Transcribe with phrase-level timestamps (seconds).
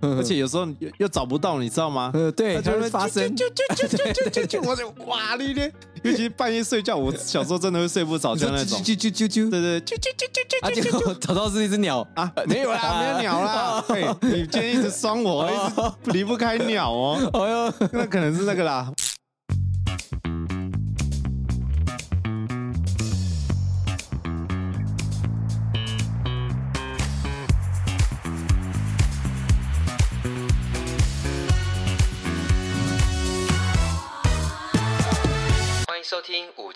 [0.18, 2.10] 而且有时候又又找不到，你知道吗？
[2.14, 5.72] 呃，对，就会发生，就就就就就就就，我就 哇你咧！
[6.02, 12.06] 尤其是半夜睡觉，我小时候真的会睡不着觉那种，啾啾啾啾，对对，啾啾啾啾啾，结果找到是一只鸟。
[12.14, 15.54] 啊，没有啦，没有鸟啦，嘿，你今天一直双我，一
[16.04, 18.90] 直离不开鸟哦，哎呦，那可能是那个啦。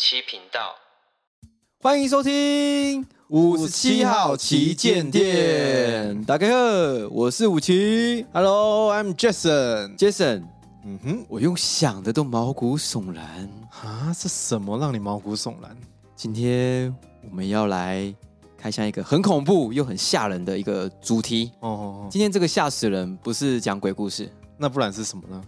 [0.06, 0.74] 七频道，
[1.80, 6.22] 欢迎收听五十七号旗舰店。
[6.26, 8.26] 大家好，我是五七。
[8.30, 9.96] Hello，I'm Jason。
[9.96, 10.42] Jason，
[10.84, 14.12] 嗯哼，我用想的都毛骨悚然啊！
[14.12, 15.74] 是什么让你毛骨悚然？
[16.14, 16.94] 今天
[17.26, 18.14] 我们要来
[18.58, 21.50] 开箱一个很恐怖又很吓人的一个主题。
[21.60, 22.08] 哦哦哦！
[22.10, 25.42] 今天这个吓死人不是讲鬼故事，那不然是什么呢？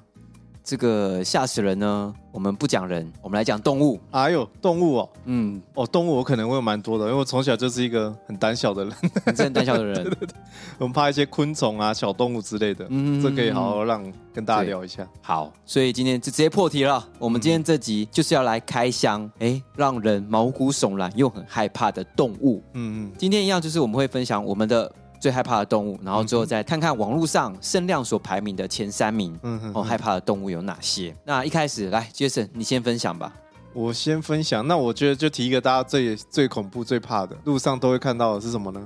[0.67, 2.13] 这个吓死人呢？
[2.33, 4.01] 我们不讲人，我们来讲动物。
[4.11, 8.93] 哎呦，动物哦，嗯，哦，动物我可能会有蛮多的，因为我从小就是一个很胆小的人，
[9.25, 9.95] 很胆小的人。
[10.03, 10.37] 对对对，
[10.79, 12.85] 我们怕一些昆虫啊、小动物之类的。
[12.91, 15.09] 嗯，这可以好好让跟大家聊一下。
[15.23, 17.09] 好，所以今天就直接破题了。
[17.21, 22.61] 我们今天这集就是要来开箱，哎，让人毛骨悚然又很害怕的动物。
[22.73, 24.93] 嗯嗯，今天一样就是我们会分享我们的。
[25.21, 31.15] 最害怕的动物，然后最后再看看网络上声量所排名的前三名，嗯哼，哦，害怕的动物有哪些？
[31.25, 33.33] 那一开始来，Jason，你先分享吧。
[33.73, 38.81] 我先分享，那我觉得就提一个大家最最恐怖、最怕的，路上都会看到的是什么呢？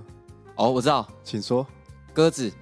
[0.57, 1.67] 哦，我知道，请说。
[2.13, 2.53] 鸽子。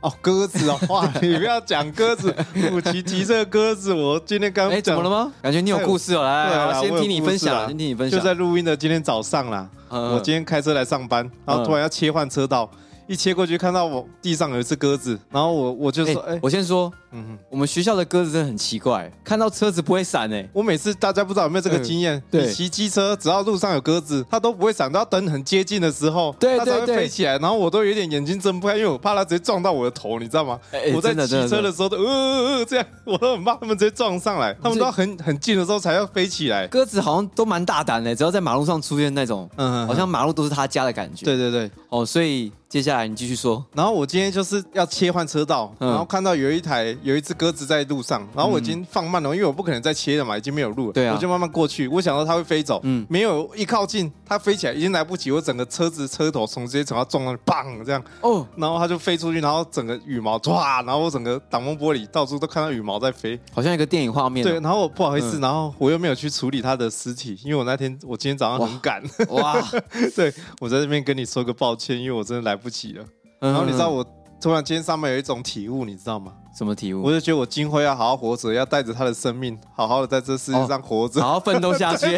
[0.00, 2.32] 哦，鸽子哦，哇， 你不要讲鸽子，
[2.74, 5.32] 我提提这个鸽子，我今天刚讲，哎，怎么了吗？
[5.40, 8.20] 感觉你有故事哦，来，来，来，先听你分享，先听你分享。
[8.20, 12.70] 就在录音的今天早上啦，我今天开车来上班，然后突然要切换车道。
[13.06, 20.48] 一切过去，看到我地上有一只鸽子，然后我我就说，哎、欸，我先说，嗯哼，我们学校的鸽子真的很奇怪，看到车子不会闪哎。
[20.52, 27.38] 我每次大家不知道有没有这个经验，对，骑机车只要路上有鸽子，它都不会闪，都要等很接近的时候，对，它才会飞起来。
[27.38, 30.58] 然后我都有点眼睛睁不开，因为我怕它直接撞到我的头，你知道吗？
[30.72, 36.66] 欸、我在骑车的时候都呃呃呃这样，我都很怕它们直接撞上来，它们都要很很近的时候才要飞起来。
[36.68, 41.24] 鸽子好像都蛮大胆的，只要在马路上出现那种，嗯，好像马路都是他家的感觉。
[41.26, 42.50] 对对对，哦，所以。
[42.74, 64.42] 接下来你继续说，然后我今天就是要切换车道，然后看到有一台有一只鸽子在路上，然后我已经放慢了，因为我不可能再切了嘛，已经没有路了，对啊，我就慢慢过去，我想到它会飞走，嗯，没有一靠近它飞起来已经来不及，我整个车子车头从直接从它撞上去，砰这样，哦，然后它就飞出去，然后整个羽毛唰，然后我整个挡风玻璃到处都看到羽毛在飞，好像一个电影画面。
[64.42, 69.62] 对，然后我不好意思，然后我又没有去处理它的尸体，因为我那天我今天早上很赶，哇，
[70.16, 73.04] 对，我在这边跟你说个抱歉，因为我真的来不及了。
[73.40, 74.04] 然后你知道我
[74.44, 76.34] 突然今天上面有一种体悟，你知道吗？
[76.54, 77.02] 什么体悟？
[77.02, 82.14] 我就觉得我今后要好好活着，要带着他的生命，好好的在这世界上活着，哦、好好奋斗下去。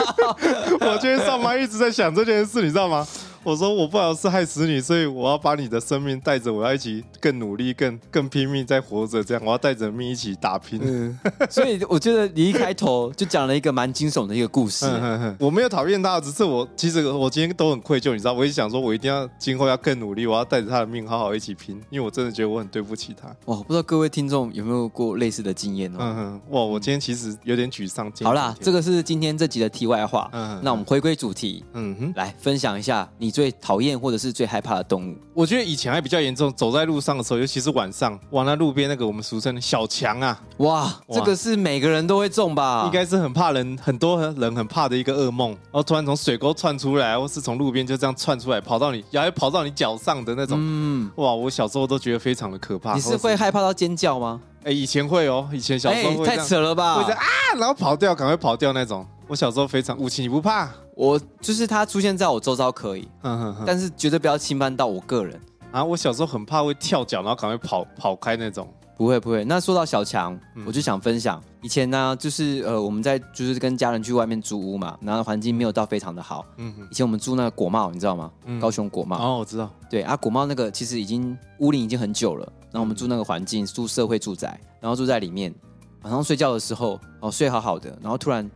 [0.80, 3.06] 我今天上班一直在想这件事，你知道吗？
[3.42, 9.24] 我说我不好是害死你，所以我要把你的生命带着，我要一起更努力、更更拼命在活着。
[9.24, 10.80] 这样，我要带着命一起打拼。
[10.82, 11.18] 嗯，
[11.48, 14.86] 所以我觉得你一开头就讲了一个蛮惊悚的一个故事。
[14.86, 23.28] 嗯嗯嗯、我没有讨厌他，只是我其实我今天都很愧疚，你知道，我一直想说我一定要今后要更努力，我要带着他的命好好一起拼，因为我真的觉得我很对不起他。
[23.46, 25.98] 哇，不知道各位听众有没有过类似的经验哦？
[26.00, 28.10] 嗯嗯，哇，我今天其实有点沮丧。
[28.22, 30.28] 好啦，这个是今天这集的题外话。
[30.32, 31.64] 嗯，嗯，那我们回归主题。
[31.74, 36.52] 嗯哼，来分享一下你最讨厌或或者是最害怕的动物，我觉得以前还比较严重。
[36.54, 42.82] 走在路上的时候，尤其是晚上，往那路边那个我们俗称的小强啊，哇，这个是每个人都会中吧？
[42.86, 45.50] 应该是很怕人，很多人很怕的一个噩梦。
[45.50, 52.94] 然后突然从水沟窜出来，或是从路边就这样窜出来，跑到你，然后跑到你脚上的那种，嗯，哇，我小时候都觉得非常的可怕。
[52.94, 54.40] 你是会害怕到尖叫吗？
[54.64, 56.96] 哎，以前会哦，以前小时候太扯了吧？
[56.96, 57.24] 会这样啊，
[57.56, 59.06] 然后跑掉，赶快跑掉那种。
[59.30, 60.68] 我小时候非常武器，你不怕？
[60.96, 65.84] 我就是他出现在我周遭可以，嗯哼哼，但是绝对不要侵犯到我个人啊！
[65.84, 68.66] 我小时候很怕会跳脚，然后赶快跑跑开那种。
[68.96, 69.44] 不会不会。
[69.44, 76.44] 那说到小强，嗯、我就想分享以前呢，就是呃我们在就是跟家人去外面租屋嘛，然后环境没有到非常的好。
[76.56, 76.88] 嗯哼。
[76.90, 78.32] 以前我们住那个国贸，你知道吗？
[78.46, 79.16] 嗯、高雄国贸。
[79.16, 79.70] 哦，我知道。
[79.88, 82.52] 对啊，国贸那个其实已经屋龄已经很久了。
[82.72, 85.54] 然后我们住那个环境，住社会住宅，然后住在里面，
[86.02, 88.50] 晚上睡觉的时候哦睡好好的，然后突然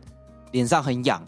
[0.51, 1.21] 脸上很痒。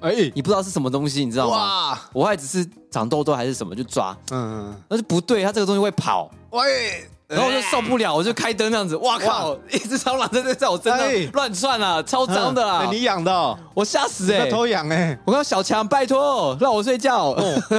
[0.00, 1.56] 哎，欸、你不知道是什么东西，你知道吗？
[1.56, 2.00] 哇！
[2.14, 6.30] 我还只是长痘痘还是什么，就抓，嗯，那就不对，它这个东西会跑。
[6.52, 12.88] 喂，然后我就受不了，我就开灯这样子，哇靠， 一只蟑螂在在在我身上乱窜啊，超脏的啊！
[12.90, 14.50] 你养的，我吓死哎！
[14.50, 15.16] 偷养哎！
[15.24, 17.32] 我跟小强，拜托让我睡觉，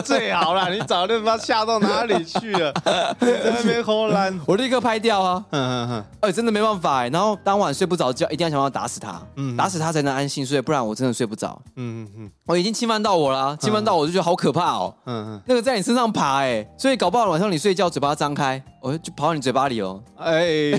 [0.06, 2.72] 最好了，你早就不知道吓到哪里去了，
[3.20, 5.44] 在那边偷懒，我立刻拍掉啊！
[5.52, 11.62] 嗯嗯嗯，哎，真的没办法哎，然后当晚睡不着觉，一定要想办法打死他，嗯，打死他才能安心睡，不然我真的睡不着。
[11.76, 14.94] 嗯嗯嗯，我已经侵犯到我了，侵犯到我就觉得好可怕哦。
[15.06, 20.02] 嗯嗯，那个在你身上爬哎，所以搞不好晚上你睡觉嘴巴张开，我就跑到你嘴巴里哦。
[20.18, 20.72] 哎，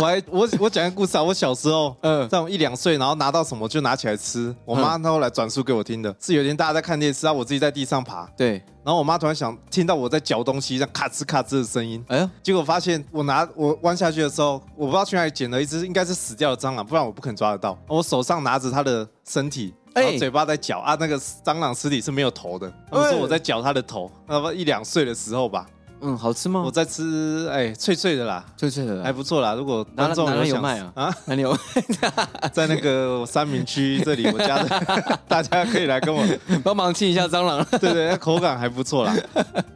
[0.00, 4.54] 我还我我讲个故事啊，我小时候， 嗯，在我一两岁，然后拿到什么就拿起来吃。
[4.64, 8.54] 我妈她后来转述给我听的，是有一天大家在看电视啊，我自己在地上爬，对，
[8.84, 17.78] 然后我妈突然想听到我在嚼东西，这样咔吱咔吱的声音，哎呀，结果发现我拿我弯下去的时候，我不知道去哪里捡了一只，应该是死掉的蟑螂，不然我不肯抓得到。
[17.86, 25.64] 我手上拿着它的身体，然后嘴巴在嚼啊，那个蟑螂尸体是没有头的，我说我在嚼它的头，那么一两岁的时候吧。
[26.02, 26.62] 嗯，好吃吗？
[26.64, 29.54] 我在吃，哎，脆脆的啦，脆脆的，还不错啦。
[29.54, 31.56] 如果观众有卖啊，啊，哪里有？
[32.52, 36.26] 在那个三明区这里，我家的， 大家可以来跟我
[36.64, 37.64] 帮忙清一下蟑螂。
[37.80, 39.14] 对对，口感还不错啦。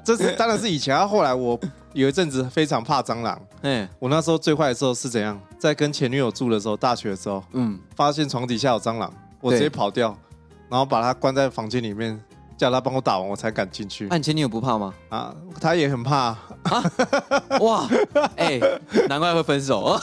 [0.05, 1.59] 这是当然是以前啊，后来我
[1.93, 3.41] 有一阵子非常怕蟑螂。
[3.63, 5.41] 哎，我那时候最坏的时候是怎样？
[5.59, 10.17] 在跟前女友住的时候，大学的时候，嗯，发现床底下有蟑螂，我直接跑掉，
[10.69, 12.21] 然后把它关在房间里面。
[12.57, 14.07] 叫他帮我打完，我才敢进去。
[14.09, 14.95] 那你前女友不怕吗？
[15.09, 16.17] 啊，他也很怕。
[16.17, 16.83] 啊，
[17.61, 17.87] 哇，
[18.37, 18.61] 哎，
[19.09, 19.99] 难怪会分手。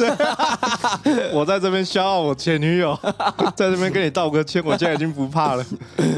[1.34, 2.98] 我在这边消耗我前女友，
[3.56, 5.66] 在这边跟你道个歉，我现在已经不怕了。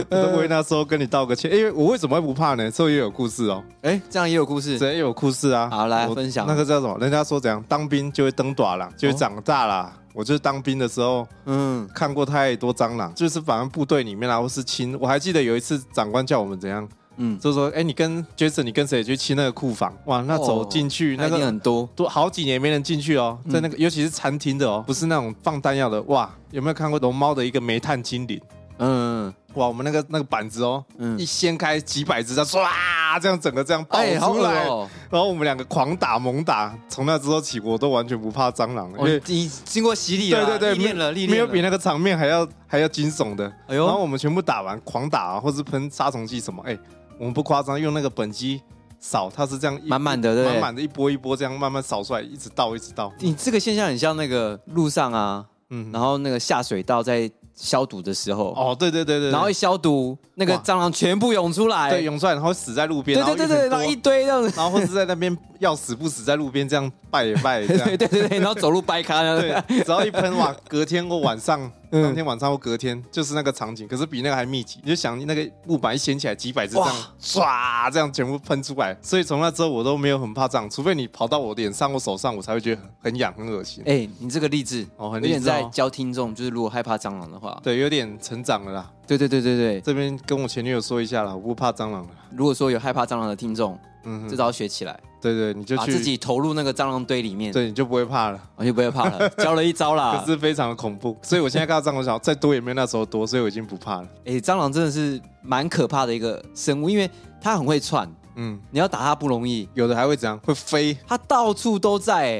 [0.09, 2.69] 我都为那时候跟你道个歉，因为我为什么会不怕呢？
[2.69, 3.63] 这也有故事哦。
[3.81, 5.69] 哎，这样也有故事，这也有故事啊。
[5.71, 6.45] 好，来分享。
[6.47, 6.97] 那个叫什么？
[6.99, 7.63] 人家说怎样？
[7.67, 9.91] 当兵就会登短了，就会长大了。
[10.15, 14.97] 我就是当兵的时候，嗯，看过太多蟑螂，就是反正部队里面啊，或是亲。
[14.99, 19.93] 我还记得有一次长官叫我们怎样，嗯，就说，哎，你跟 Jason，你跟谁去亲那个库房？
[20.05, 26.01] 哇，那走进去那个很多，都好几年没人进去哦，在那个尤其是餐厅的哦，不是那种放弹药的。
[26.03, 28.41] 哇，有没有看过龙猫的一个煤炭精灵？
[28.79, 29.33] 嗯。
[29.55, 34.65] 哇，我们那个那个板子哦，嗯，一掀开几百只，它唰，这样整个这样爆出来，
[35.09, 43.49] 然后我们两个狂打猛打，从那之后起，我都完全不怕蟑螂，因为你经过洗礼了，对对对，历练了，历练，没有比那个场面还要还要惊悚的。
[43.67, 46.77] 哎呦，然后我们全部打完，狂打啊，或是喷杀虫剂什么，哎，
[47.17, 48.61] 我们不夸张，用那个本机
[48.99, 53.09] 扫，它是这样满满的，满满的一波一波这样慢慢扫出来，一直倒一直倒。
[53.19, 57.31] 你这个现象很像那个路上啊，嗯，然后那个下水道在。
[57.55, 58.53] 消毒的时候。
[58.55, 64.43] 哦，对对对对，然后一消毒，那个蟑螂全部涌出来，对，涌出来，然后死在路边，对对对对，然后一堆这样。
[64.43, 83.83] 子，然后或者在那边要死不死，在路边这样拜也拜， 对对对对，然后走路掰开，对，只要一喷哇，隔天或晚上，当天晚上或隔天就是那个场景，可是比那个还密集，你就想那个木板一掀起来，几百只这样唰这样全部喷出来，所以从那之后我都没有很怕蟑，除非你跑到我脸上或手上，我才会觉得很痒很恶心。
[83.85, 88.05] 哎，你这个励志哦，很励志，有点在教听众，就是如果害怕蟑螂的话，对，有点。
[88.21, 92.09] 成长了啦，对对对对对，这边跟我前女友说一下啦，我不怕蟑螂了。
[92.31, 104.07] 如果说有害怕蟑螂的听众，嗯，这招学起来，对对，你就去自己投入那个蟑螂堆里面，对，你就不会怕了，我就不会怕了， 教了一招啦，可是非常的恐怖，所以我现在看到蟑螂小再多也没有那时候多，所以我已经不怕了。
[104.25, 107.09] 哎，蟑螂真的是蛮可怕的一个生物，因为
[107.41, 108.09] 它很会窜。
[108.37, 110.37] 嗯，你要打它不容易，有的还会怎样？
[110.39, 112.33] 会飞，它到处都在，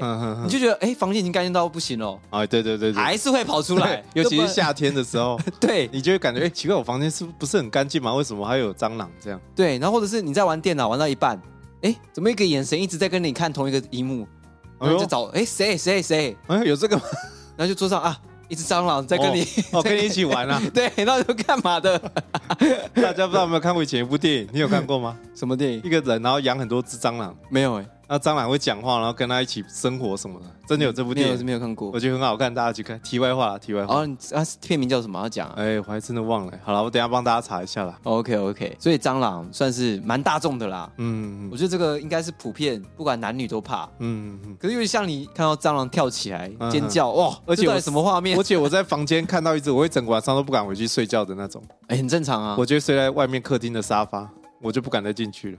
[0.44, 2.20] 你就觉得哎，房间已经干净到不行了。
[2.30, 8.14] 啊，对对对，还是会跑出来， 尤其是夏天的时候， 对，你就会感觉哎，奇怪，我房间是不是很干净嘛？
[8.14, 9.40] 为什么还有蟑螂这样？
[9.56, 11.42] 对，然后或者是你在玩电脑玩到一半，
[11.86, 14.28] 哎，怎么一个眼神一直在跟你看同一个荧幕，
[14.80, 17.04] 然后就找哎谁谁谁，哎有这个吗？
[17.56, 18.20] 然后就桌上啊。
[18.48, 20.62] 一只蟑螂在跟你，哦， 跟你一起玩啊？
[20.72, 21.98] 对，那就干嘛的？
[22.94, 24.50] 大家不知道有没有看过以前一部电影？
[24.54, 25.18] 你有看过吗？
[25.34, 25.82] 什么电影？
[25.84, 27.36] 一个人然后养很多只蟑螂？
[27.50, 27.86] 没有哎。
[28.08, 31.46] 那蟑螂会讲话，然后跟他一起生活什么的，真的有这部电影？
[31.46, 33.00] 没有看过，我觉得很好看，大家去看。
[33.02, 33.96] 题外话，题外话。
[33.96, 35.20] 哦，啊，片名叫什么？
[35.20, 35.50] 要讲？
[35.52, 36.54] 哎，我还真的忘了。
[36.64, 37.98] 好了，我等下帮大家查一下啦。
[38.04, 40.92] OK OK，所以蟑螂算是蛮大众的啦。
[40.98, 43.90] 嗯，我觉得这个应该是普遍，不管男女都怕。
[44.00, 44.58] 嗯嗯。
[44.60, 47.36] 可是因为像你看到蟑螂跳起来尖叫，哇！
[47.46, 48.38] 而且有什么画面？
[48.38, 51.62] 而且我在房间看到一只，我会整个晚上都不敢回去睡觉的那种。
[51.88, 52.56] 哎，很正常啊。
[52.58, 54.30] 我就睡在外面客厅的沙发，
[54.62, 55.58] 我就不敢再进去了。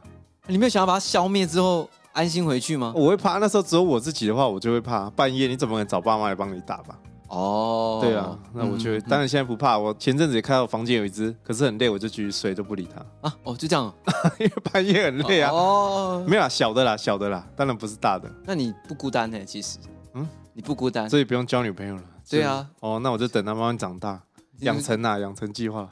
[0.49, 1.89] 你没有想要把它消灭之后？
[2.17, 2.95] 安心回去吗？
[2.97, 5.11] 我会怕，那时候只有我自己的话，我就会怕。
[5.11, 6.99] 半夜你怎么找爸妈来帮你打吧？
[7.29, 9.77] 哦，对啊，那我就当然现在不怕。
[9.77, 13.29] 我前阵子也看到房间有一只，可是很累，我就继续睡，都不理它。
[13.29, 13.93] 啊，哦，就这样，
[14.41, 15.51] 因为半夜很累啊。
[15.53, 18.31] 哦，没有啦，小的啦，小的啦，当然不是大的。
[18.47, 19.45] 那你不孤单呢？
[19.45, 19.77] 其实，
[20.15, 22.03] 嗯，你不孤单，所以不用交女朋友了。
[22.31, 22.67] 对啊。
[22.81, 24.23] 哦，那我就等它慢慢长大，
[24.61, 25.91] 养成啊，养成计划。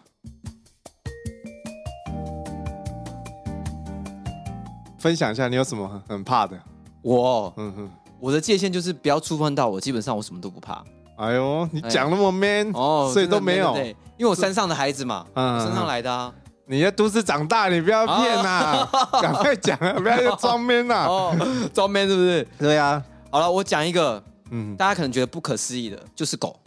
[5.04, 6.58] 分享一下，你有什么很怕的？
[7.02, 10.82] 我，嗯哼，我的界限就是不要触碰到我，基本上我什么都不怕。
[11.16, 16.32] 哎呦，你讲那么 man 哦，所以都没有，对，因为我山上的孩子嘛，嗯，山上来的啊。
[16.66, 18.88] 你在都市长大，你不要骗呐，
[19.20, 21.36] 赶快讲啊，不要装 man 呐， 哦，
[21.74, 22.48] 装 man 是不是？
[22.58, 23.02] 对呀。
[23.30, 26.58] 好了，我讲一个，嗯，大家可能觉得不可思议的，就是狗。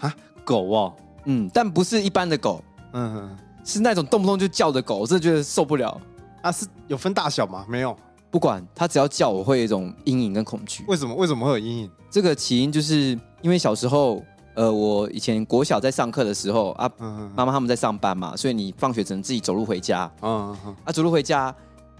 [0.00, 0.92] 啊，狗哦，
[1.24, 2.62] 嗯，但不是一般的狗，
[2.92, 3.34] 嗯，
[3.64, 5.98] 是那种动不动就叫的狗，我真的觉得受不了。
[6.46, 7.66] 啊，是有分大小吗？
[7.68, 7.96] 没有，
[8.30, 10.84] 不管它只要叫，我会有一种阴影跟恐惧。
[10.86, 11.12] 为什么？
[11.16, 11.90] 为什么会有阴影？
[12.08, 14.22] 这个起因就是因为小时候，
[14.54, 16.88] 呃，我以前国小在上课的时候啊，
[17.34, 20.08] 妈妈他们在上班嘛，所以你放学只能自己走路回家。
[20.22, 21.52] 嗯嗯，啊，走路回家。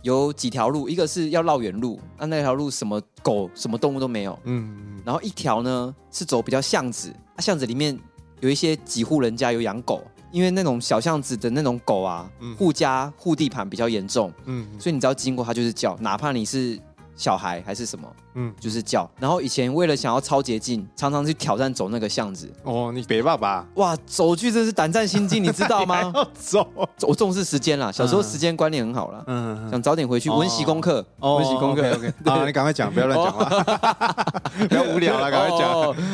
[0.02, 4.38] 有几条路，一个是要绕远路，那那条路什么狗、什么动物都没有。
[4.44, 7.98] 嗯，然后一条呢是走比较巷子，啊，巷子里面
[8.38, 10.04] 有一些几户人家有养狗，
[10.36, 12.28] 因为那种小巷子的那种狗啊，
[12.58, 14.30] 护家护地盘比较严重。
[14.44, 16.78] 嗯，所以你只要经过它就是叫，哪怕你是。
[17.18, 18.06] 小孩还是什么？
[18.34, 19.10] 嗯，就是叫。
[19.18, 22.52] 然后以前为了想要超捷径，常常去挑战走那个巷子。
[22.62, 26.12] 哦，你别爸爸哇，走去真是胆战心惊，你知道吗？
[26.38, 26.68] 走，
[27.00, 27.90] 我重视时间啦。
[27.90, 29.24] 小时候时间观念很好啦。
[29.28, 31.02] 嗯，想早点回去温习功课。
[31.18, 31.90] 哦，温习功课。
[31.90, 33.48] OK， 好，你赶快讲，不要乱讲话，
[34.68, 35.72] 不要无聊了，赶快讲。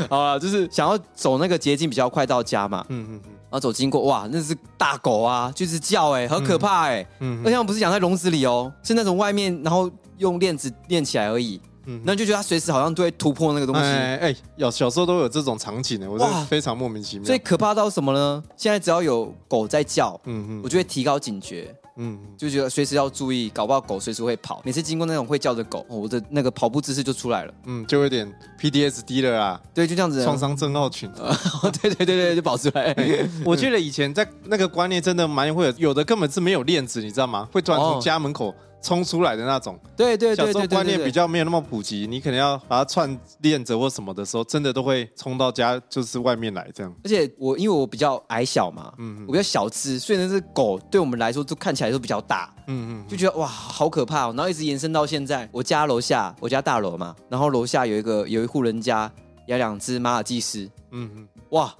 [0.09, 2.87] 好了，就是想要走那个捷径比较快到家嘛。
[2.91, 3.31] 嗯嗯嗯。
[3.53, 7.07] 然后走经过，哇，那是大狗啊，就是叫哎，很可怕哎。
[7.21, 7.41] 嗯。
[7.45, 9.89] 而且不是养在笼子里哦，是那种外面，然后。
[10.19, 13.81] 用链子链起来而已，嗯，那就觉得它随时好像都会突破那个东西。
[13.81, 17.25] 哎，哎，有小时候都有这种场景呢，我觉得非常莫名其妙。
[17.25, 18.41] 最可怕到什么呢？
[18.57, 24.63] 现在只要有狗在叫，嗯嗯，我就会提高警觉，嗯，就觉得随时要注意，搞不好狗随时会跑。
[24.65, 29.61] 每次经过那种会叫的狗，我的那个跑步姿势就出来了，嗯，就有点 PDSD 了啊。
[29.75, 31.11] 对，就这样子，创伤症候群。
[31.83, 32.95] 对对对对，就跑出来。
[33.45, 37.49] 我记得以前在那个观念真的蛮会有，有的根本是没有链子，你知道吗？
[37.53, 38.55] 会突然从家门口。
[38.83, 46.93] 冲出来的那种，对对对，小时候观念比较没有那么普及，你可能要把它串链子或什么的时候，真的都会冲到家，就是外面来这样。
[47.05, 59.11] 而且我因为我比较矮小嘛，嗯，嗯，我比较小只，所以那只狗对我们来说都看起来都比较大，嗯嗯，就觉得哇好可怕哦，然后一直延伸到现在，我家楼下，我家大楼嘛，然后楼下有一个有一户人家
[59.47, 61.73] 养两只马尔济斯，嗯嗯，哇。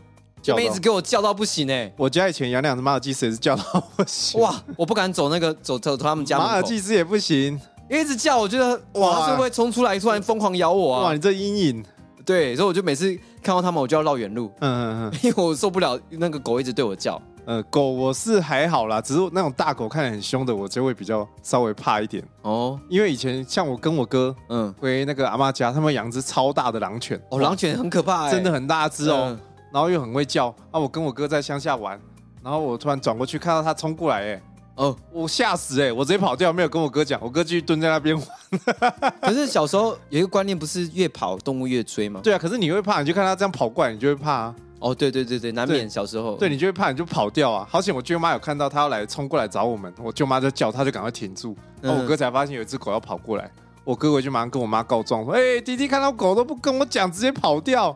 [0.57, 1.93] 妹子给我叫到不行哎！
[1.97, 3.63] 我家以前养两只马尔济斯也是叫到
[3.97, 4.41] 不行。
[4.41, 6.39] 哇，我不敢走那个走走他们家。
[6.39, 11.03] 马尔济斯也不行，一直叫，我觉得哇，会不会冲出来突然疯狂咬我啊？
[11.05, 11.85] 哇，你这阴影。
[12.25, 14.51] 对，所以我就每次看到他们，我就要绕远路。
[14.61, 17.21] 嗯嗯嗯， 因为我受不了那个狗一直对我叫。
[17.45, 22.23] 呃，狗我是还好啦，只是那种大狗看起来很凶的，我就会比较稍微怕一点。
[22.43, 27.21] 哦，因为以前像我跟我哥，嗯，回那个阿妈家，他们养只超大的狼犬。
[27.31, 29.37] 哦，狼犬很可怕，真的很大只哦。
[29.73, 30.79] 然后又很会叫啊！
[30.79, 31.99] 我跟我哥在乡下玩，
[32.43, 34.43] 然后我突然转过去看到他冲过来，哎，
[34.75, 35.91] 哦，我吓死哎！
[35.91, 38.27] 我直接跑掉，没有跟我哥讲，我哥继续蹲在那边玩。
[39.23, 42.21] 可是小时候有一个观念，不是越跑动物越追吗？
[42.23, 44.55] 对啊，可是你会怕，你就看他这样跑过来，你就会怕啊。
[44.79, 47.67] 哦，对对对对，难免小时候，对，你就会怕，你就跑掉啊。
[47.71, 51.57] 好险我舅妈有看到他要来冲过来找我们，我舅妈就叫他，就赶快停住。
[51.81, 53.51] 然后我哥才发现有一只狗要跑过来。
[53.85, 57.95] 我哥回去马上跟我妈告状说：“哎、欸，弟弟看到狗都不跟我讲，直接跑掉。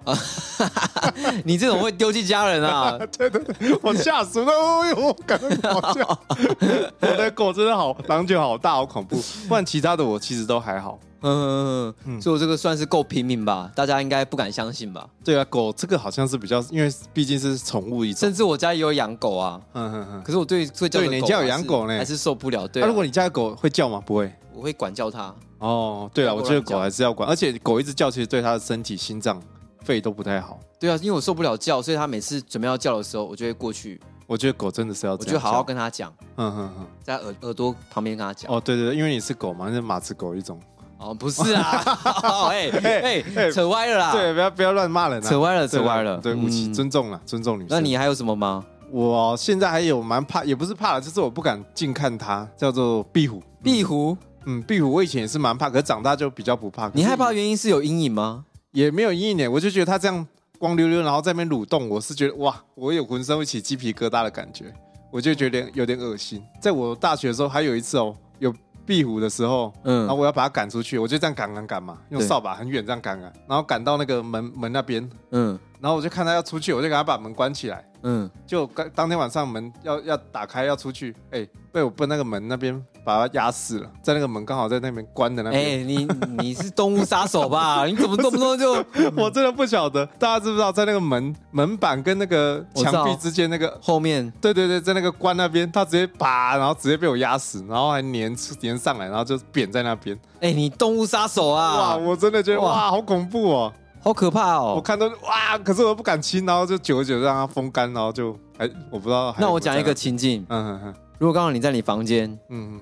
[1.44, 4.52] 你这种会丢弃家人啊？” 对对对，我吓死了！
[4.82, 6.18] 哎呦，赶快跑掉！
[7.00, 9.22] 我的狗真的好，狼犬好大，好恐怖。
[9.48, 10.98] 不然其他的我其实都还好。
[11.30, 13.70] 嗯嗯嗯，所以我这个算是够拼命吧？
[13.74, 15.08] 大家应该不敢相信吧？
[15.24, 18.20] 对啊，狗这个好像是比较，因为毕竟是宠物一种。
[18.20, 19.60] 甚至我家也有养狗啊。
[19.72, 20.22] 嗯嗯嗯。
[20.22, 22.66] 可是我对会叫，对，你家有养狗呢，还是受不了。
[22.68, 24.02] 对、啊，那、啊、如果你家的狗会叫吗？
[24.04, 24.32] 不会。
[24.54, 25.34] 我会管教它。
[25.58, 29.42] 哦，对啊，我觉得狗还是要管，而且狗一直叫，其实对它的身体、心脏、
[29.82, 30.60] 肺都不太好。
[30.78, 34.00] 对啊，因为我受不了叫，所以它每次准备要叫的时候，我就会过去。
[34.26, 36.12] 我觉得狗真的是要，我就好好跟它讲。
[36.36, 38.52] 嗯嗯嗯，在耳耳朵旁边跟它讲。
[38.52, 40.60] 哦，对对对，因为你是狗嘛，那是马子狗一种。
[40.98, 41.82] 哦，不是啊，
[42.50, 42.70] 哎
[43.34, 44.12] 哎，扯歪了啦。
[44.12, 46.18] 对，不要不要乱骂人，扯歪了，扯歪了。
[46.18, 47.68] 对不起，尊重了，尊重女生。
[47.70, 48.64] 那你还有什么吗？
[48.90, 53.42] 我现在还有蛮怕，也不是怕了，就是我不敢近看它，叫做壁虎。
[53.62, 54.16] 壁虎。
[54.46, 56.88] 嗯，壁虎我以前也是蛮怕，可是长大就比较不怕。
[56.94, 58.44] 你害怕的原因是有阴影吗？
[58.70, 60.26] 也没有阴影，我就觉得它这样
[60.58, 64.72] 光溜溜，然后在那边蠕动，我是觉得哇，我有浑身会起鸡皮疙瘩的感觉，
[65.10, 66.40] 我就觉得有点恶心。
[66.60, 68.16] 在我大学的时候，还有一次哦，有
[68.86, 77.84] 壁虎的时候，嗯，然后我要把它赶出去，我就这样赶赶赶嘛，用扫把很远这样赶赶，然后赶到那个门门那边，嗯，然后我就看它要出去，我就给它把门关起来。
[78.02, 85.62] 嗯，就当当天晚上门要要打开要出去，哎，被我奔那个门那边把它压死了，在那个门刚好在那边关的那边。
[85.62, 86.08] 哎，你
[86.42, 87.86] 你是动物杀手吧？
[87.86, 88.72] 你怎么动不动就？
[89.16, 94.28] 我真的不晓得，大家知不知道在那个门门板跟那个墙壁之间那个后面？
[94.40, 100.18] 对对对，在那个关那边，他直接拔，然后直接被我压死，然后还粘粘上来，然后就扁在那边。
[100.40, 101.76] 哎，你动物杀手啊！
[101.76, 103.72] 哇，我真的觉得哇，哇，好恐怖哦，
[104.02, 104.74] 好可怕哦！
[104.74, 109.32] 我看到哇，可是我不敢亲，然后就久久让它风干，然后就哎，我不知道。
[109.38, 112.80] 那我讲一个情境，嗯嗯嗯，如果刚好你在你房间，嗯嗯。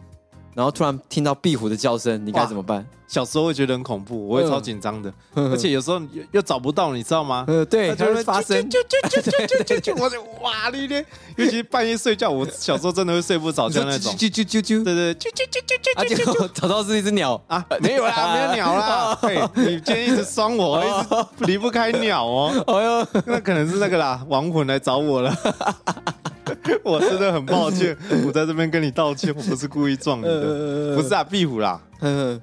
[0.54, 2.86] 然后突然听到壁虎的叫声，你该怎么办？
[3.06, 6.00] 小时候会觉得很恐怖，我会超紧张的， 而且有时候
[6.32, 7.44] 又找不到，你知道吗？
[7.46, 11.04] 呃，对，它会发声，就就就就就就，我就哇你咧！
[11.36, 17.64] 尤其是半夜睡觉，我小时候真的会睡不着觉那种，啾啾啾啾，对对，啾啾啾啾啾啾啾，找到是一只鸟啊？
[17.80, 19.18] 没有啦， 没有鸟啦。
[19.20, 20.88] 嘿，你今天一直双我，一
[21.38, 22.64] 直离不开鸟哦。
[22.66, 25.36] 哎呦，那可能是那个啦，亡魂来找我了。
[26.82, 31.80] 我真的很抱歉，我在这边跟你道歉，我不是故意撞你的，不是啊，壁虎啦。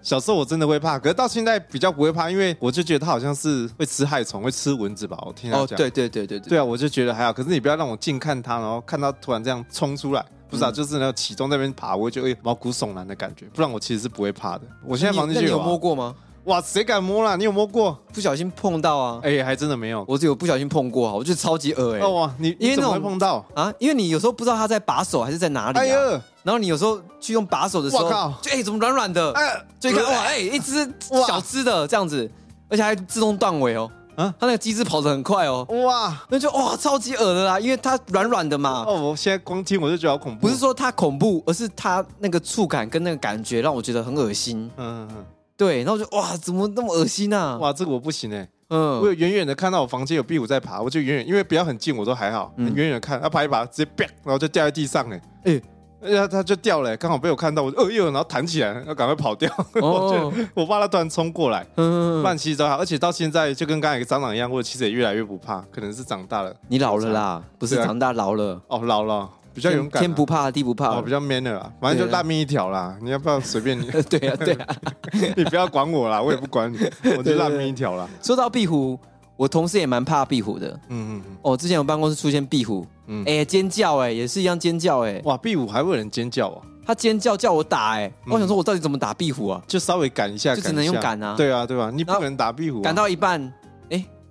[0.01, 5.17] 小时候我真的会怕，可是到现在比较不会怕，因为我就觉得它好像是会吃害虫，会吃蚊子吧。
[5.25, 7.31] 我听他讲，对对对对对啊，我就觉得还好。
[7.33, 13.45] 可是你不要让我近看它，然后看它突然这样冲出来，不是啊就是那个启动那边爬，我会觉得毛骨悚然的感觉。
[13.53, 14.61] 不然我其实是不会怕的。
[14.85, 16.15] 我现在房间就有，有摸过吗？
[16.45, 17.35] 哇，谁敢摸啦？
[17.35, 17.97] 你有摸过？
[18.11, 19.19] 不小心碰到啊？
[19.21, 20.03] 哎，还真的没有。
[20.07, 21.99] 我只有不小心碰过啊，我觉得超级恶哎。
[21.99, 23.71] 哇，你因为怎么会碰到啊？
[23.77, 25.77] 因为你有时候不知道它在把手还是在哪里。
[25.77, 25.95] 哎呀，
[26.41, 29.31] 然后你有时候去用把手的时候，就哎怎么软软的？
[29.33, 30.91] 哎，就一个哇，哎一只
[31.27, 32.29] 小只的这样子，
[32.69, 33.89] 而且还自动断尾哦。
[34.15, 35.65] 啊，它那个机制跑得很快哦。
[35.85, 38.83] 哇，那就哇超级恶的啦，因为它软软的嘛。
[38.85, 40.47] 哦，我现在光听我就觉得好恐怖。
[40.47, 44.69] 不是说它恐怖，而是它那个触感跟那个感觉让我觉得很恶心。
[44.77, 45.25] 嗯嗯。
[45.61, 47.55] 对，然后就哇，怎么那么恶心啊？
[47.59, 48.49] 哇，这个我不行哎。
[48.69, 52.51] 嗯，我远远的看到我房间有壁虎在爬，我就远远，因为不要很近，我都还好。
[52.57, 55.21] 远远的看，它爬一爬，直接啪，然后就掉在地上哎。
[55.43, 55.61] 哎，
[56.01, 59.47] 哎呀，它就掉了，刚好被我看到，我哦呦，然后弹起来，要赶快跑掉。
[59.79, 61.63] 我我怕它突然冲过来。
[61.75, 66.51] 嗯，慢其实都好，而且到现在就跟刚才一个长长一样，我其实也越来越不怕，可能是长大了。
[66.69, 69.29] 你老了啦，不是长大老了哦，老了。
[69.53, 72.97] 比较勇敢，天不怕地不怕，哦，比较 man 的啦，反正就烂命一条啦。
[73.01, 73.85] 你要不要随便你？
[74.09, 74.75] 对啊，对啊，
[75.35, 76.77] 你不要管我啦，我也不管你，
[77.17, 78.07] 我就烂命一条啦。
[78.21, 78.97] 说到壁虎，
[79.35, 80.67] 我同事也蛮怕壁虎的。
[80.89, 81.37] 嗯嗯嗯。
[81.41, 86.61] 哦，之前我办公室出现壁虎，嗯，哎，尖叫，哎，也是一样尖叫，哎，哇，壁虎还会有人尖叫啊？
[86.83, 89.61] 他尖叫叫我打，哎，我想说，我到底怎么打壁虎啊？
[89.67, 91.35] 就稍微赶一下，就只能用赶啊。
[91.37, 91.91] 对啊，对吧？
[91.93, 93.51] 你不可能打壁虎，赶到一半。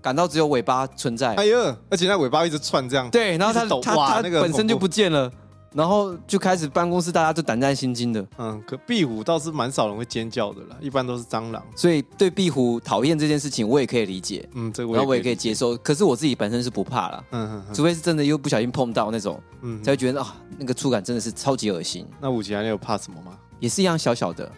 [0.01, 5.31] 感到只有尾巴存在，哎呦，而且那尾巴一直窜这样，对，然后它它它本身就不见了，
[5.73, 22.07] 然后就开始办公室大家就胆战心惊的，嗯，可壁虎倒是蛮少人会尖叫的啦，一般都是蟑螂，所以对壁虎讨厌这件事情我也可以理解，嗯，这个然后我也可以接受，可是我自己本身是不怕啦，嗯嗯，除非是真的又不小心碰到那种，嗯，才会觉得啊那个触感真的是超级恶心。
[22.21, 23.39] 那武吉还有怕什么吗？
[23.61, 24.51] 也是一样小小的，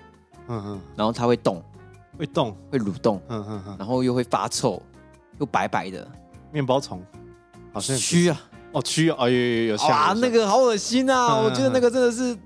[0.49, 1.63] 嗯嗯，然后它会动，
[2.17, 4.81] 会动，会蠕动，嗯嗯嗯，然后又会发臭。
[5.43, 6.09] 又白白的
[6.53, 7.03] 面包虫，
[7.73, 8.41] 好像蛆啊！
[8.71, 9.29] 哦，蛆啊！
[9.29, 9.77] 有有有有！
[9.77, 11.37] 哇，那个好恶心啊！
[11.37, 12.37] 我觉得那个真的是，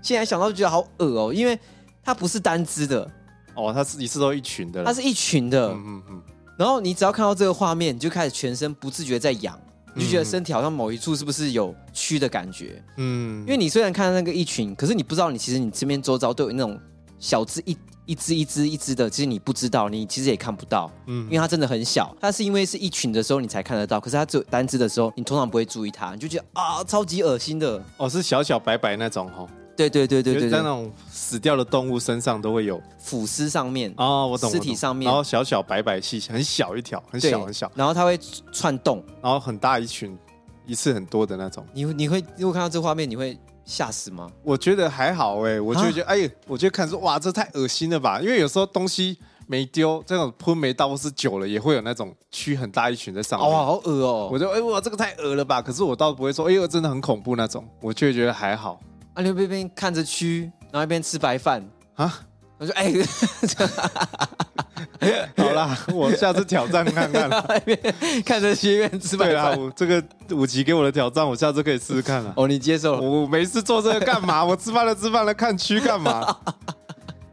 [0.00, 1.58] 现在想到就觉得好恶哦，因为
[2.02, 3.08] 它不是单只的
[3.54, 5.68] 哦，它是一次都一群的，它是一群的。
[5.68, 6.22] 嗯嗯嗯。
[6.58, 9.58] 然后你只要看到这个画面，你就开始全身不自觉在痒，
[9.94, 12.82] 你就觉得身体好像某一处是不是有蛆的感觉？
[12.96, 13.42] 嗯。
[13.42, 16.80] 因为你虽然看到那个一群，可是你不知道你其实你身边周遭都有那种
[17.18, 17.76] 小只一。
[18.06, 22.16] 一只一只一只的，其实你不知道，你其实也看不到，嗯，因为它真的很小。
[22.20, 27.82] 它是因为是一群的时候你才看得到，可是它只有单只的时候，你通常不会注意它，你就觉得啊，超级恶心的。
[27.96, 29.48] 哦，是小小白白那种哦。
[29.76, 38.18] 对对对对对，在那种死掉的动物身上都会有腐尸上面哦，我懂，尸体上面，然后小小白白细很小一条，很小很小，然后它会
[38.52, 40.16] 窜动，然后很大一群，
[40.64, 41.62] 一次很多的那种。
[41.74, 43.36] 你你会如果看到这画面，你会？
[43.66, 44.30] 吓死吗？
[44.42, 48.20] 我觉得还好哎，我就觉得哎，我就看说哇，这太恶心了吧？
[48.20, 53.50] 因为有时候东西没丢，这种喷没到或是久了，也会有那种蛆很大一群在上面。
[53.50, 54.28] 哇，好恶哦！
[54.32, 55.60] 我就哎哇，这个太恶了吧？
[55.60, 58.80] 可是我倒不会说哎呦，真的很恐怖那种，我就觉得还好。
[59.14, 62.25] 啊，你一边看着蛆，然后一边吃白饭啊。
[62.58, 62.90] 我说：“哎，
[65.36, 67.30] 好啦， 我下次挑战看看，
[68.24, 69.28] 看着学院吃饭。
[69.28, 72.32] 对啦，我这个五级给我的挑战，我下次可以试试看了。
[72.36, 73.00] 哦，你接受了？
[73.00, 74.44] 我没事做这个干嘛？
[74.44, 76.36] 我吃饭了，吃饭了，看蛆干嘛？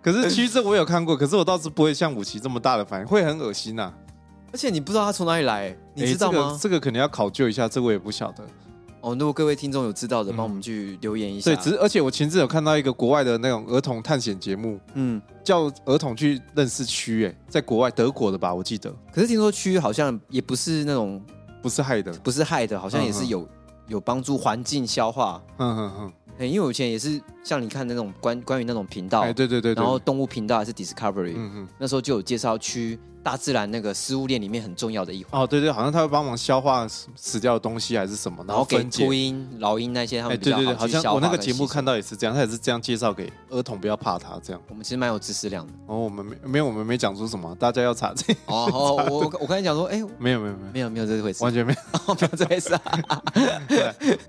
[0.02, 3.92] 可是蛆这我有看过，可是我倒是不会像五级这么大的反应，会很恶心呐。
[4.52, 6.50] 而且你不知道它从哪里来，你知道吗？
[6.50, 8.44] 这个、这个肯定要考究一下，这个、我也不晓得。”
[9.04, 11.52] 哦，如果各位听众有知道的，帮我们去留言一下。
[11.52, 18.90] 对，只是而且我前阵有看到一个国外的那种儿童探险节目，嗯，叫儿童去认识蛆，哎，在国外德国的吧，我记得。
[19.12, 21.22] 可是听说蛆好像也不是那种
[21.62, 23.46] 不是害的，不是害的，好像也是有
[23.90, 25.44] 有帮助环境消化。
[25.58, 26.14] 嗯嗯嗯。
[26.40, 35.42] 哎，因为我以前也是像你看那种关关于那种频道，哎，对对对，然后动物频道还是 Discovery，嗯嗯，那时候就有介绍去大自然那个食物链里面很重要的一环。
[35.42, 40.78] 哦，对对，好像它会帮忙消化死掉的东西还是什么，然后给秃鹰、老鹰那些他们比较好去消化。
[40.80, 44.62] 好像我那个节目看到也是这样，他也是这样介绍给儿童，不要怕它这样。
[44.68, 45.74] 我们其实蛮有知识量的。
[45.88, 48.34] 哦，我们没没有，我们没讲出什么，大家要查这。
[48.48, 52.82] 哦 哦，我我刚才讲说，哎，没有没有没有没有没有这回事，完全没有， 没有这回事啊。
[53.70, 54.20] 对。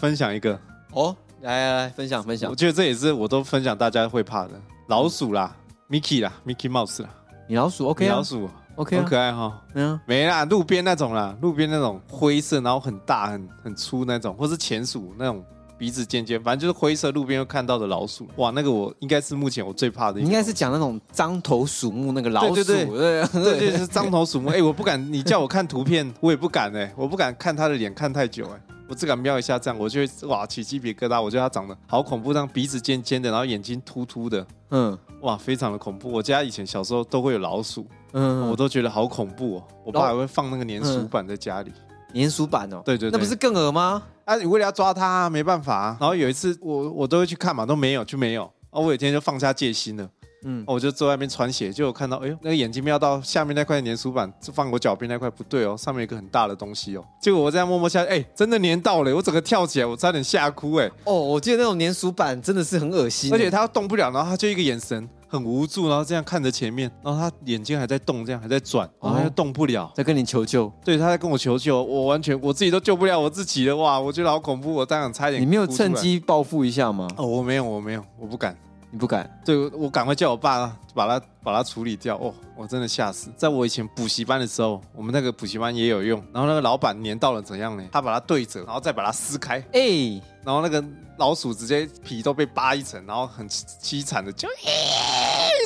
[0.00, 0.60] 分享一个
[0.92, 2.50] 哦，来来来，分享分享。
[2.50, 4.52] 我觉得这也是我都分享大家会怕的
[4.88, 5.54] 老鼠啦
[5.90, 7.10] ，Mickey 啦，Mickey Mouse 啦，
[7.46, 9.62] 米老鼠 OK 米老鼠 OK，很可爱哈。
[9.74, 15.44] 嗯，没啦，路边那种啦，路边那种灰色，然后很大很很粗那种，或是钱鼠那种
[15.76, 18.26] 鼻子尖尖，反正就是灰色路边会看到的老鼠。
[18.36, 20.20] 哇，那个我应该是目前我最怕的。
[20.20, 24.50] 应该是讲那种獐头鼠目那个老鼠，对对对，对 对是獐头鼠目。
[24.50, 28.60] 哎，我不敢，你叫我看图片，我也不敢哎，我不敢看他的脸看太久哎。
[28.86, 31.20] 我只敢瞄一下，这样我就会哇起鸡皮疙瘩。
[31.20, 36.12] 我觉得它长得好恐怖，这样鼻子尖尖的，然后眼睛突突的，嗯，哇，非常的恐怖。
[36.12, 39.64] 我家以前小时候都会有老鼠，嗯，我都觉得好恐怖哦。
[39.86, 41.72] 我爸还会放那个粘鼠板在家里，
[42.14, 44.02] 粘鼠板哦，对对，那不是更恶吗？
[44.24, 45.96] 啊，你为了要抓它，没办法。
[46.00, 48.44] 然后有一次我我都会去看嘛，都没有就没有。
[48.70, 50.08] 啊，我有一天就放下戒心了。
[50.46, 57.04] 嗯，我就坐外面穿鞋，就有看到，哎呦，那个眼睛瞄到下面那块粘鼠板，就放我脚边那块不对哦，上面有一个很大的东西哦。
[57.18, 60.90] 结果我这样摸摸下，哎，真的粘到了，我整个跳起来，我差点吓哭哎。
[61.04, 70.72] 哦，我记得那种粘鼠板真的是很恶心，而且它动不了，然后它就一个眼神很无助，然后这样看着前面，然后他眼睛还在动，这样还在转，然后又动不了，在跟你求救。
[70.84, 75.42] 对，他在跟我求救，我完全我自己都救不了我自己了，哇，我觉得好恐怖，我当场差点。
[75.42, 77.08] 你没有趁机报复一下吗？
[77.16, 78.56] 哦，我没有，我没有，我不敢。
[78.92, 79.28] 你不敢？
[79.44, 82.16] 对，我赶快叫我爸把它把它处理掉。
[82.18, 83.28] 哦，我真的吓死！
[83.36, 86.22] 在我以前补习班的时候，我们那个补习班也有用。
[86.32, 87.82] 然后那个老板粘到了怎样呢？
[87.90, 89.58] 他把它对折，然后再把它撕开。
[89.72, 90.84] 哎、欸，然后那个
[91.18, 94.48] 老鼠直接皮都被扒一层，然后很凄惨的就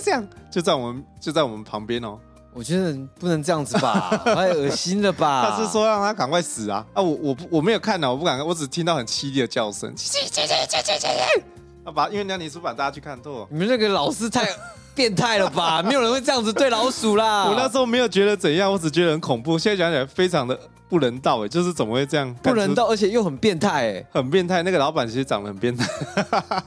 [0.02, 2.18] 这样，就在我们就在我们旁边哦。
[2.54, 5.50] 我觉得不能这样子吧， 太恶心了吧？
[5.50, 6.84] 他是说让他赶快死啊！
[6.92, 9.94] 啊，我我我没有看到，我不敢看，我只听到很凄厉的叫声。
[11.84, 13.46] 啊把，因为那你出版，大家去看错。
[13.50, 14.48] 你们那个老师太
[14.94, 15.82] 变态了吧？
[15.86, 17.44] 没有人会这样子对老鼠啦。
[17.44, 19.56] 我那时候没有觉得怎样，我只觉得很恐怖。
[19.58, 20.58] 现在讲起来非常的
[20.88, 22.34] 不人道哎，就是怎么会这样？
[22.42, 24.62] 不人道，而且又很变态哎，很变态。
[24.64, 25.86] 那个老板其实长得很变态。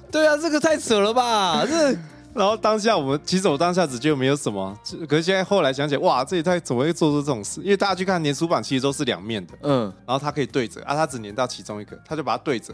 [0.09, 1.65] 对啊，这个太扯了吧？
[1.67, 1.97] 这，
[2.33, 7.61] 然后当下我们其实我当下只觉得没有什么，可是现在后来想起来，哇，这也太怎么会做出这种事？
[7.61, 12.73] 因为大家去看粘鼠板，其实都是两面的，嗯，然后它可以对折啊，它只粘到其中一个，他就把它对折。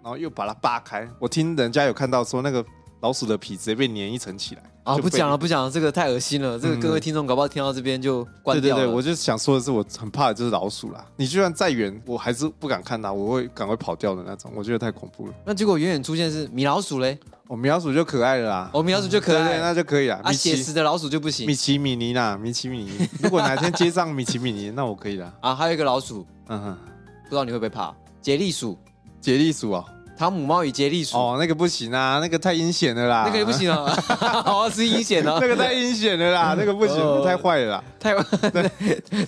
[0.00, 2.64] 然后又把它扒开，我听人家有看到说那个
[3.00, 4.96] 老鼠的皮直接被粘一层起来啊！
[4.96, 6.56] 不讲了，不讲了，这个太恶心了。
[6.56, 8.82] 嗯、这个各位听众搞不好听到这边就关掉了。
[8.82, 11.04] 对对对，我就想说的是，我很怕的就是老鼠啦。
[11.16, 14.50] 你就算再远，我还是不敢看它，我会赶快跑掉的那种。
[14.54, 15.34] 我觉得太恐怖了。
[15.44, 17.18] 那结果远远出现是米老鼠嘞？
[17.48, 18.70] 哦，米老鼠就可爱了啦。
[18.72, 20.16] 哦，米老鼠就可爱，对，那就可以了。
[20.24, 21.46] 啊，写实的老鼠就不行。
[21.46, 23.08] 米奇米妮啦，米奇米妮。
[23.22, 25.32] 如果哪天接上米奇米妮，那我可以了。
[25.40, 26.76] 啊，还有一个老鼠，嗯哼，
[27.24, 27.94] 不知道你会不会怕？
[28.22, 28.78] 杰利鼠，
[29.20, 29.84] 杰利鼠啊。
[30.18, 31.16] 汤姆猫与杰利鼠。
[31.16, 33.86] 哦，那个不行啊，那个太阴险了啦，那个也不行啊，
[34.44, 38.14] 哦是阴险哦， 那个太阴险了啦， 那个不行，太坏了啦，太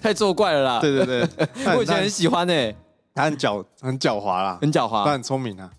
[0.03, 2.74] 太作怪了啦，对对对，我以前很喜欢诶，
[3.14, 5.70] 他很狡很狡猾啦，很狡猾，他很聪明啊，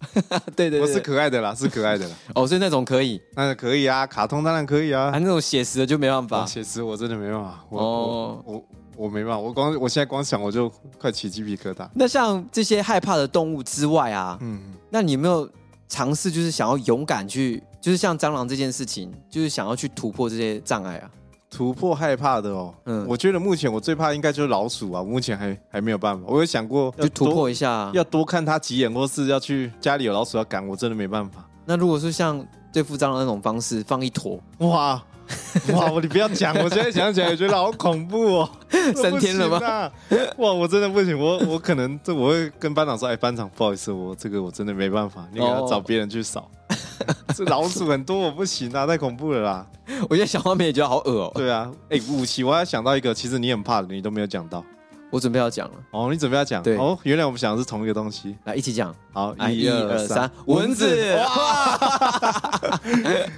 [0.56, 8.54] 对对，我是可爱的啦，是可爱的啦，哦，所以那种可以，那可以啊，卡通当然可以啊，那种写实的就没办法，写实我真的没办法，哦，我。
[8.54, 8.63] 我
[9.09, 11.87] 没办法，我光我现在光想我就快起鸡皮疙瘩。
[11.93, 14.59] 那像这些害怕的动物之外啊，嗯，
[14.89, 15.49] 那你有没有
[15.87, 21.09] 尝试就是想要勇敢去，就是像蟑螂这件事情，就是想要去突破这些障碍啊？
[21.49, 26.25] 突破害怕的哦，嗯，我觉得目前我最怕应该就是老鼠啊，我目前还还没有办法。
[26.25, 31.45] 我有想过就突破一下，要多看它几眼，或是要去家里有老鼠要赶，我真的没办法。
[31.65, 35.03] 那如果是像对付蟑螂那种方式，放一坨，哇！
[35.74, 35.89] 哇！
[36.02, 38.50] 你不要讲，我现在想起来也觉得好恐怖哦。
[38.96, 39.91] 三天了吗？
[40.38, 40.52] 哇！
[40.52, 46.50] 我真的不行，我我可能这我会跟班长说，哎，班长不好意思，我这个我真的没办法，你给他找别人去扫。
[47.36, 49.67] 这老鼠很多，我不行啊，太恐怖了啦！
[50.10, 51.32] 我现在小画面也觉得好恶哦。
[51.36, 54.63] 对啊，哎，武器我还想到一个，其实你很怕的，你都没有讲到。
[55.12, 56.63] 我准备要讲了哦，你准备要讲？
[56.63, 58.95] 对哦，原来我们想的是同一个东西，来一起讲。
[59.13, 61.15] 好，一二三，蚊子！
[61.17, 61.78] 哇，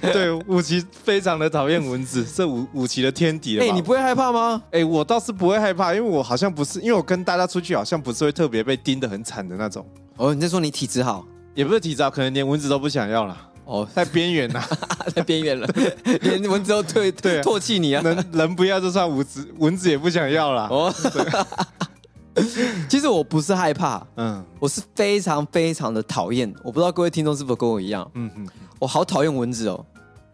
[0.00, 3.64] 对，武奇非常的讨厌蚊子，这武武奇的天敌了。
[3.64, 4.62] 哎，你不会害怕吗？
[4.70, 9.84] 哎，我倒是不会害怕，因为我好像不是，因为我跟大家出去好像不是会特别被叮得很惨的那种。
[10.16, 11.26] 哦，你在说你体质好？
[11.54, 13.36] 也不是体质好，可能连蚊子都不想要了。
[13.64, 14.62] 哦，在边缘呐，
[15.14, 15.66] 在边缘了，
[16.22, 18.02] 连蚊子都退 对唾弃你啊！
[18.02, 20.68] 人人不要就算蚊子，蚊子也不想要了。
[20.68, 20.94] 哦，
[22.88, 26.52] 其实我不是害怕，嗯，我是非常非常的讨厌。
[26.62, 28.46] 我不知道各位听众是否跟我一样，嗯嗯，
[28.78, 29.86] 我好讨厌蚊子哦，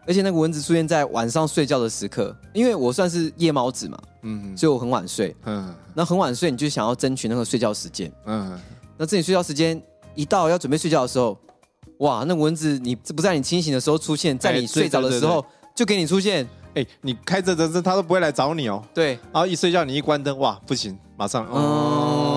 [0.07, 8.59] 而且那个蚊子出现在晚上睡觉的时刻，因为我算是夜猫子嘛，嗯，所以我很晚睡，嗯，那很晚睡，你就想要争取那个睡觉时间，嗯，
[8.97, 9.79] 那自己睡觉时间
[10.15, 11.37] 一到要准备睡觉的时候，
[12.01, 20.97] 哇，那蚊子你不在你清醒的时候出现，在你睡着的时候就给你出现，哎，你开着灯它都不会来找你哦，对，然后一睡觉你一关灯，哇，不行。
[21.17, 22.30] 马上哦，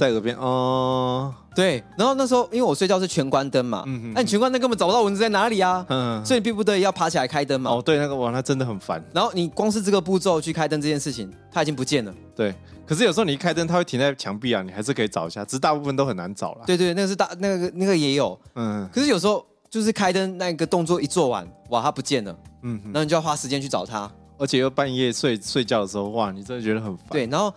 [0.00, 7.70] 在耳边哦，对，然后那时候因为我睡觉是全关灯嘛，嗯嗯，那你全关灯根本找不到蚊子在哪里啊，嗯，所以你逼不得已要爬起来开灯嘛。
[7.70, 9.04] 哦，对，那个哇，那真的很烦。
[9.12, 12.14] 然后你光是这个步骤去开灯这件事情，它已经不见了。
[12.34, 12.54] 对，
[12.86, 16.62] 可是有时候你一开灯，它会停在墙壁啊，你还是可以找一下，只是大部分都很难找了。
[16.66, 27.06] 对对，那个是大那个那个也有，嗯，可是有时候就是开灯那个动作一做完，哇，它不见了，嗯，然后你就要花时间去找它，而且又半夜睡睡觉的时候，哇，你真的觉得很烦。
[27.10, 27.52] 对，然后。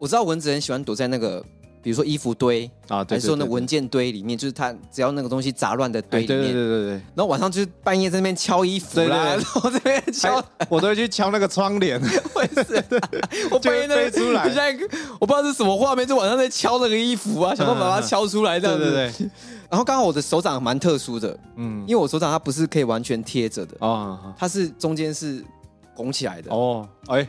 [0.00, 1.44] 我知道蚊子很喜欢躲在那个，
[1.88, 6.52] 比如说衣服堆啊，还是说那文件堆里面，就是它只要那个东西杂乱的堆里面。
[6.52, 6.90] 对对对对。
[6.90, 11.98] 然后晚上就是半夜在那边敲衣服啦， 然后这边敲，我都会去敲那个窗帘。
[12.34, 12.84] 我也是，
[13.50, 14.44] 我半夜飞出来。
[14.44, 14.76] 现在
[15.18, 18.84] 我不知道是什么画面，就晚上在敲那个衣服啊，想办法把它敲出来这样子。
[18.84, 19.30] 对对对。
[19.70, 25.42] 然后刚好我的手掌蛮特殊的，嗯，因为我手掌它不是可以完全贴着的啊，它是中间是
[25.94, 26.50] 拱起来的。
[26.52, 27.26] 哦，哎。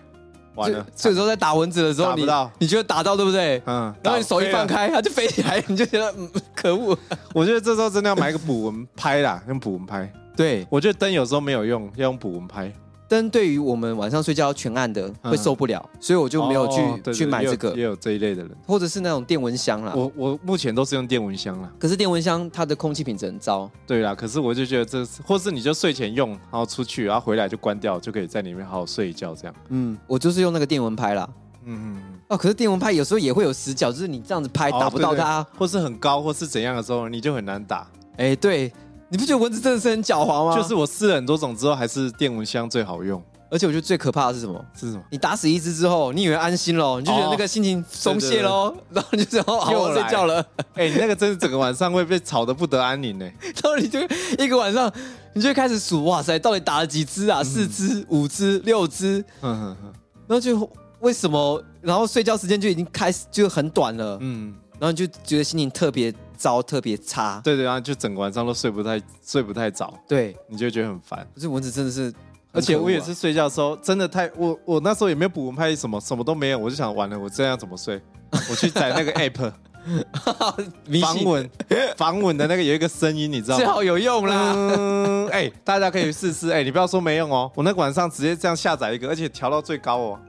[0.60, 2.26] 完了，所以说在打蚊子的时候，你
[2.60, 3.62] 你觉得打到对不对？
[3.66, 6.98] 嗯，然后你手一放开，它就飞起来，你就觉得嗯，可恶。
[7.34, 10.12] 我觉得这时候真的要买个捕蚊拍啦，用捕蚊拍。
[10.36, 12.72] 对，我觉得灯有时候没有用，要用捕蚊拍。
[13.10, 17.74] 灯对于我们晚上睡觉全暗的会受不了，所以我就没有去去买这个。
[17.76, 19.94] 也有这一类的人，或者是那种电蚊香啦。
[19.96, 21.70] 我我目前都是用电蚊香啦。
[21.80, 23.70] 可是电蚊香它的空气品质很糟。
[23.88, 29.56] 对啦，可是我就觉得这是，或是你就睡前用，然后出去，然后回来就关掉，就可以在里面好好睡一觉这样。
[29.70, 31.28] 嗯，我就是用那个电蚊拍啦。
[31.66, 32.02] 嗯嗯。
[32.28, 37.88] 哦，可是电蚊拍有时候也会有死角，就是你这样子拍打不到它，或是很高，或是怎样的时候，你就很难打。
[38.18, 38.72] 哎，对，
[39.10, 40.56] 你不觉得蚊子真的是很狡猾吗？
[40.56, 43.22] 就是我试了很多种之后，还是电蚊香最好用。
[43.52, 44.64] 而且我觉得最可怕的是什么？
[44.80, 45.02] 是什么？
[45.10, 50.46] 你打死一只之后，你以为安心了，你就觉得那个心情松懈喽，然后你就好我睡觉了。
[50.76, 53.26] 哎，你那个真是整个晚上会被吵得不得安宁呢。
[53.42, 54.00] 然后你就
[54.38, 54.92] 一个晚上，
[55.34, 57.44] 你就开始数，哇塞，到底打了几只啊？
[57.44, 59.26] 四只、五只、六只。
[59.42, 59.94] 嗯哼哼。
[60.28, 61.64] 然后就为什么？
[61.82, 64.20] 然后睡觉时间就已经开始就很短了。
[64.22, 64.54] 嗯。
[64.78, 67.42] 然后你就觉得心情特别糟，特别差。
[67.44, 69.94] 对对，然后就整个晚上都睡不太睡不太着。
[70.08, 71.28] 对，你就觉得很烦。
[71.36, 72.14] 可是蚊子真的是。
[72.52, 78.02] 而且我也是睡觉的时候，真的太我我那时候也没有捕蚊拍，什么什么都没有，我就想完了，我这样怎么睡？
[78.50, 79.52] 我去载那个 app，
[81.00, 81.50] 防蚊
[81.96, 83.64] 防蚊的那个有一个声音，你知道吗？
[83.64, 84.54] 最好有用啦！
[84.56, 90.20] 嗯，哎，大家可以试试，哎，你不要说没用哦，我那个晚上直接这样下载一个，而且调到最高哦。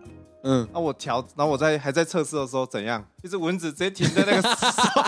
[0.42, 3.04] 嗯，那我调，然后我在还在测试的时候怎样？
[3.22, 4.48] 一只蚊子直接停在那个，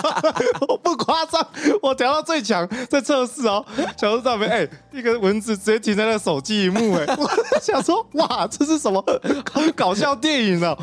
[0.69, 1.43] 我不夸张，
[1.81, 3.65] 我调到最强在测试哦，
[3.97, 7.27] 小说上面哎，一个蚊子直接停在那个手机屏幕哎，我
[7.59, 9.03] 想说哇，这是什么
[9.75, 10.75] 搞笑电影呢？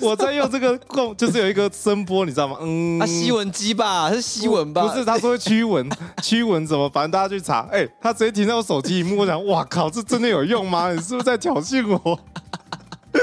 [0.00, 2.56] 我在用这个共，就是有一个声波，你知道吗？
[2.62, 4.86] 嗯，啊，吸蚊机吧，是吸蚊吧？
[4.88, 5.86] 不是，他说会驱蚊，
[6.22, 6.88] 驱蚊怎么？
[6.88, 10.90] 反正大家去查，哎，他直接停在我手机屏幕，我想，哇靠，这真的有用吗？
[10.90, 12.18] 你是不是在挑衅我？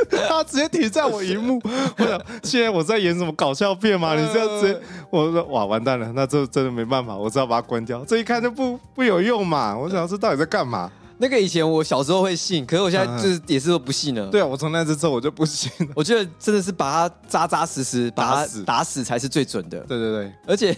[0.27, 1.61] 他直接停在我荧幕，
[1.97, 4.15] 我想现在我在演什么搞笑片吗？
[4.19, 8.03] 你这样直接，我说哇完蛋了，那这真的没办法，我只好把它关掉。
[8.05, 10.91] 这一看就不不有用嘛，我想这到底在干嘛？
[11.17, 14.27] 那个以前我小时候会信，可是我现在就是也是不信了。
[14.27, 15.87] 对啊，我从那次之后我就不信了。
[15.95, 19.79] 我觉得真的是把它扎扎实实把它打死才是最准的。
[19.81, 20.75] 对对对，而且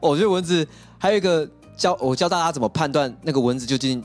[0.00, 0.66] 我觉得蚊子
[0.98, 4.02] 还有一个教我教大家怎么判断那个蚊子究竟。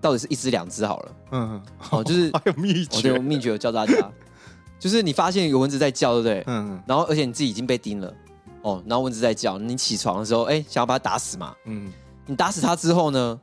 [0.00, 3.94] 到底是一只两只好了，嗯，哦，就是 还有秘诀，我有秘诀教大家，
[4.78, 6.44] 就是你发现有蚊子在叫，对不对？
[6.46, 8.12] 嗯，然后而且你自己已经被叮了，
[8.62, 11.92] 哦，然后蚊子在叫，你起床的时候，哎，想要把它打死嘛，嗯，
[12.26, 13.38] 你打死它之后呢，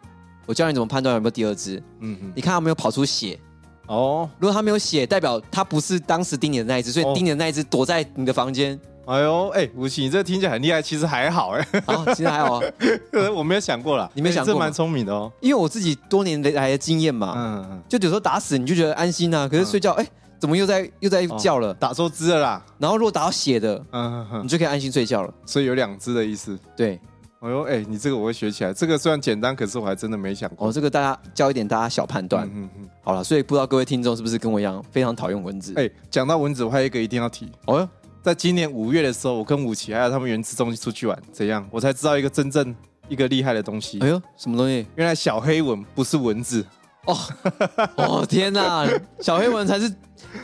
[0.46, 3.40] 我教你怎么判断有没有第二只，嗯嗯，你看它有没有跑出血，
[3.88, 8.80] 哦，如果它没有血，代表它不是当时叮你的那一只，所以叮你的那一只躲在你的房间。
[9.06, 12.60] 哎呦，哎，吴奇，你这听起来很厉害，其实还好，哎，啊，其实还好，
[13.36, 20.08] 我没有想过啦，你没想过，这蛮聪明的哦，因为我自己多年来的经验嘛，嗯嗯，就有时候打死你就觉得安心呐，可是睡觉，哎，
[20.40, 27.00] 怎么又在又在叫了，打错只了啦，然后如果打到血的，嗯嗯，你就可以安心睡觉了，所以有两只的意思，对，
[27.42, 35.74] 哎呦，哎，你这个我会学起来，这个虽然简单，可是我还真的没想过，哦，这个大家教一点大家小判断，嗯嗯，好了，所以不知道各位听众是不是跟我一样非常讨厌蚊子？
[35.78, 37.90] 哎，讲到蚊子，我还有一个一定要提，哦哟。
[38.26, 41.64] 在今年五月的时候，我跟武奇还有他们原子中心出去玩，怎样？
[41.70, 42.76] 我才知道一个真正
[43.08, 44.00] 一个厉害的东西。
[44.00, 44.84] 哎呦，什么东西？
[44.96, 46.66] 原来小黑蚊不是蚊子
[47.06, 47.16] 哦！
[47.98, 48.84] 哦天哪，
[49.20, 49.94] 小黑蚊才是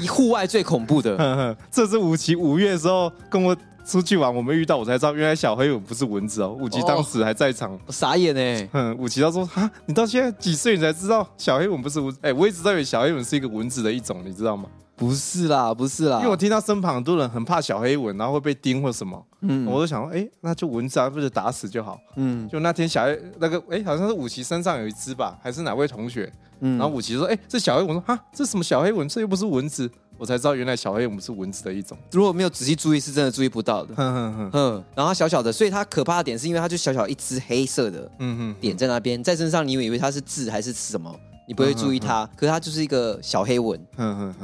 [0.08, 1.18] 户外最恐怖的。
[1.18, 6.56] 呵呵，这是武奇五月的时候跟我出去玩，我们遇到我才知道，原来小黑蚊不是蚊子哦。
[6.60, 8.70] 武奇当时还在场，哦、傻眼呢。
[8.74, 12.20] 嗯，武奇他说啊，你到现在几岁你才知道小黑蚊不是蚊子？
[12.22, 14.70] 哎，我一直以为小黑蚊是一个蚊子的一种，你知道吗？
[15.02, 26.32] 不是啦，不是啦，因为我听到身旁很多人很怕小黑蚊，然后会被叮或什么，嗯，我都想说，哎，那就蚊子啊，不是打死就好，嗯，就那天小黑那个，哎，好像是武奇身上有一只吧，还是哪位同学？
[26.60, 29.10] 嗯，然后武奇说，哎，这小黑蚊，说，哈，这什么小黑蚊？
[29.10, 31.98] 这又不是蚊子，我才知道原来小黑蚊是蚊子的一种。
[32.12, 33.96] 如果没有仔细注意，是真的注意不到的。
[33.96, 41.12] 哼哼哼，嗯，然后它小小的，所以它可怕的点是因为它就小小一只黑色的，嗯哼，点在那边，在身上，你以为它是痣还是什么？
[41.52, 43.78] 你不会注意它，可是它就是一个小黑蚊，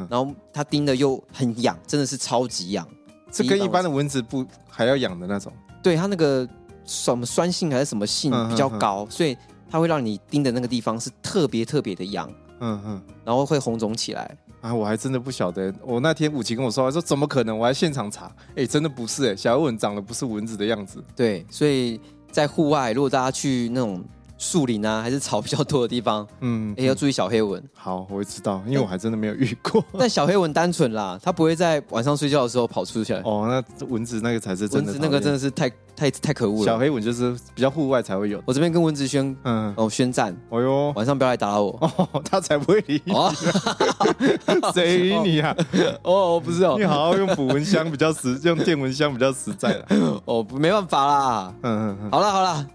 [0.10, 2.86] 然后它叮的又很痒，真的是超级痒，
[3.32, 5.50] 这跟一般的蚊子不还要痒的那种。
[5.82, 6.46] 对，它那个
[6.84, 9.38] 什么酸性还是什么性比较高，所以
[9.70, 14.38] 它会让你叮的那个地方是特别特别的痒，嗯嗯，然后会红肿起来。
[14.60, 17.58] 啊，我还真的不晓得，我那天武奇跟我说，他说怎么可能？
[17.58, 21.02] 我还现场查，哎，真的不是，哎，小黑蚊长得不是蚊子的样子。
[21.16, 24.04] 对，所以在户外，如果大家去那种。
[24.38, 27.62] 树林啊， 还是草比较多的地方，嗯，也要注意小黑蚊。
[27.76, 29.84] 好，我会知道，因为我还真的没有遇过。
[29.98, 33.14] 但小黑蚊单纯啦，它不会在晚上睡觉的时候跑出去。
[33.24, 33.48] 哦，
[33.80, 34.92] 那蚊子那个才是真的。
[34.92, 36.66] 蚊子那个真的是太太太可恶了。
[36.66, 38.42] 小黑蚊就是比较户外才会有。
[38.46, 40.36] 我这边跟蚊子宣，嗯，哦，宣战。
[40.50, 41.78] 哦哟，晚上不要来打扰我。
[41.98, 43.14] 哦， 他才不会理你。
[44.74, 45.56] 谁理你啊？
[46.04, 49.86] 哦，不是哦，你好好用捕蚊香比较实，用电蚊香比较实在了。
[50.26, 51.54] 哦，没办法啦。
[51.64, 52.12] 嗯嗯嗯。
[52.12, 52.68] 好了好了。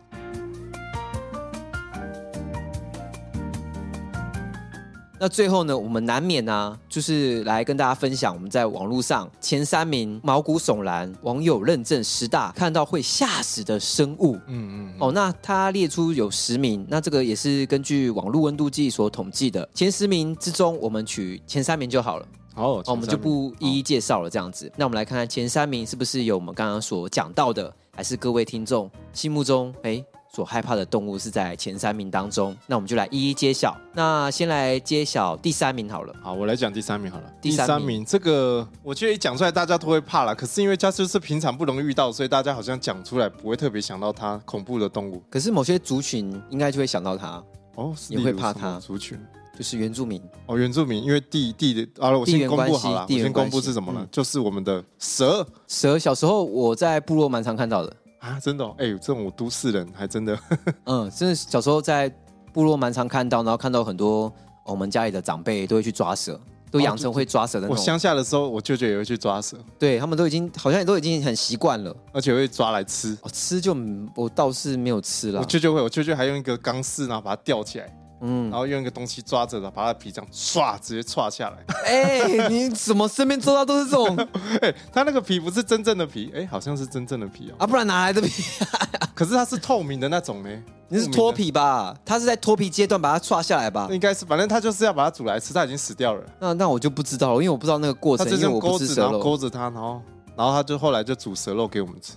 [5.22, 14.34] 那最后呢，我们难免呢、啊，就是来跟大家分享我们在网络上前三名毛骨悚然、网友认证十大看到会吓死的生物。
[14.34, 14.94] 嗯嗯，嗯。
[14.98, 19.68] 哦，那他列出有十名，那这个也是根据网络温度计所统计的。
[19.72, 22.26] 前十名之中，我们取前三名就好了。
[22.52, 24.28] 好，哦，我们就不一一介绍了。
[24.28, 30.04] 这样子，那我们来看看前三名是不是有我们刚刚所讲到的，还是各位听众心目中哎？
[30.34, 33.76] 所害怕的动物是在前三名当中，那我们就来一一揭晓。
[33.92, 36.14] 那先来揭晓第三名好了。
[36.22, 37.24] 好，我来讲第三名好了。
[37.38, 40.34] 第三名这个，我觉得一讲出来大家都会怕了。
[40.34, 45.22] 可是因为它就是平常不容易遇到，所以大家好像讲出来不会特别想到它恐怖的动物。
[45.28, 48.80] 可是某些族群应该就会想到它哦，你会怕它。
[48.80, 49.18] 族群
[49.54, 54.00] 就是原住民哦，原住民因为地地的啊，我先公布好了，我先公布是什么呢？
[54.02, 55.46] 嗯、就是我们的蛇。
[55.68, 57.94] 蛇小时候我在部落蛮常看到的。
[58.22, 60.38] 啊，真的哦哎、欸，这种都市人还真的，
[60.86, 62.08] 嗯，真的小时候在
[62.52, 64.32] 部落蛮常看到，然后看到很多
[64.64, 67.76] 我们家里的长辈都会去抓蛇，都养成会抓蛇的那种。
[67.76, 73.18] 我乡下的时候，我舅舅也会去抓蛇，对他们都已经好像也都已经很习惯了，而且会抓来吃。
[73.22, 73.76] 哦、吃就
[74.14, 75.40] 我倒是没有吃了。
[75.40, 77.92] 我舅舅会，我舅舅还用一个钢丝，然后把它吊起来。
[78.22, 81.58] 嗯，然后用一个东西抓着的，把它的皮这样唰直接唰下来。
[81.84, 84.16] 哎、欸，你怎么身边做到都是这种？
[84.62, 87.54] 哎、欸，它那个皮不是真正的皮，哎、欸，好像是真正的皮哦。
[87.58, 88.42] 啊，不然哪来的皮？
[89.14, 90.48] 可是它是透明的那种呢。
[90.88, 91.96] 你是脱皮吧？
[92.04, 93.88] 它是在脱皮阶段把它唰下来吧？
[93.90, 96.22] 应该是，反正它就是要把它煮来吃，它已经死掉了。
[96.38, 98.26] 那那我就不知道了，因为我不知道那个过程。
[98.26, 100.02] 它就用钩子，然后勾着它，然后
[100.36, 102.14] 然后它就后来就煮蛇肉给我们吃。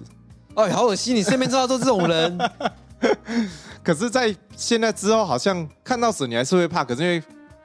[0.56, 1.15] 哎，好恶心！
[1.15, 2.38] 你身边做到都是这种人。
[3.84, 6.84] 可是，在现在之后，好像看到蛇你还是会怕。
[6.84, 7.22] 可是因为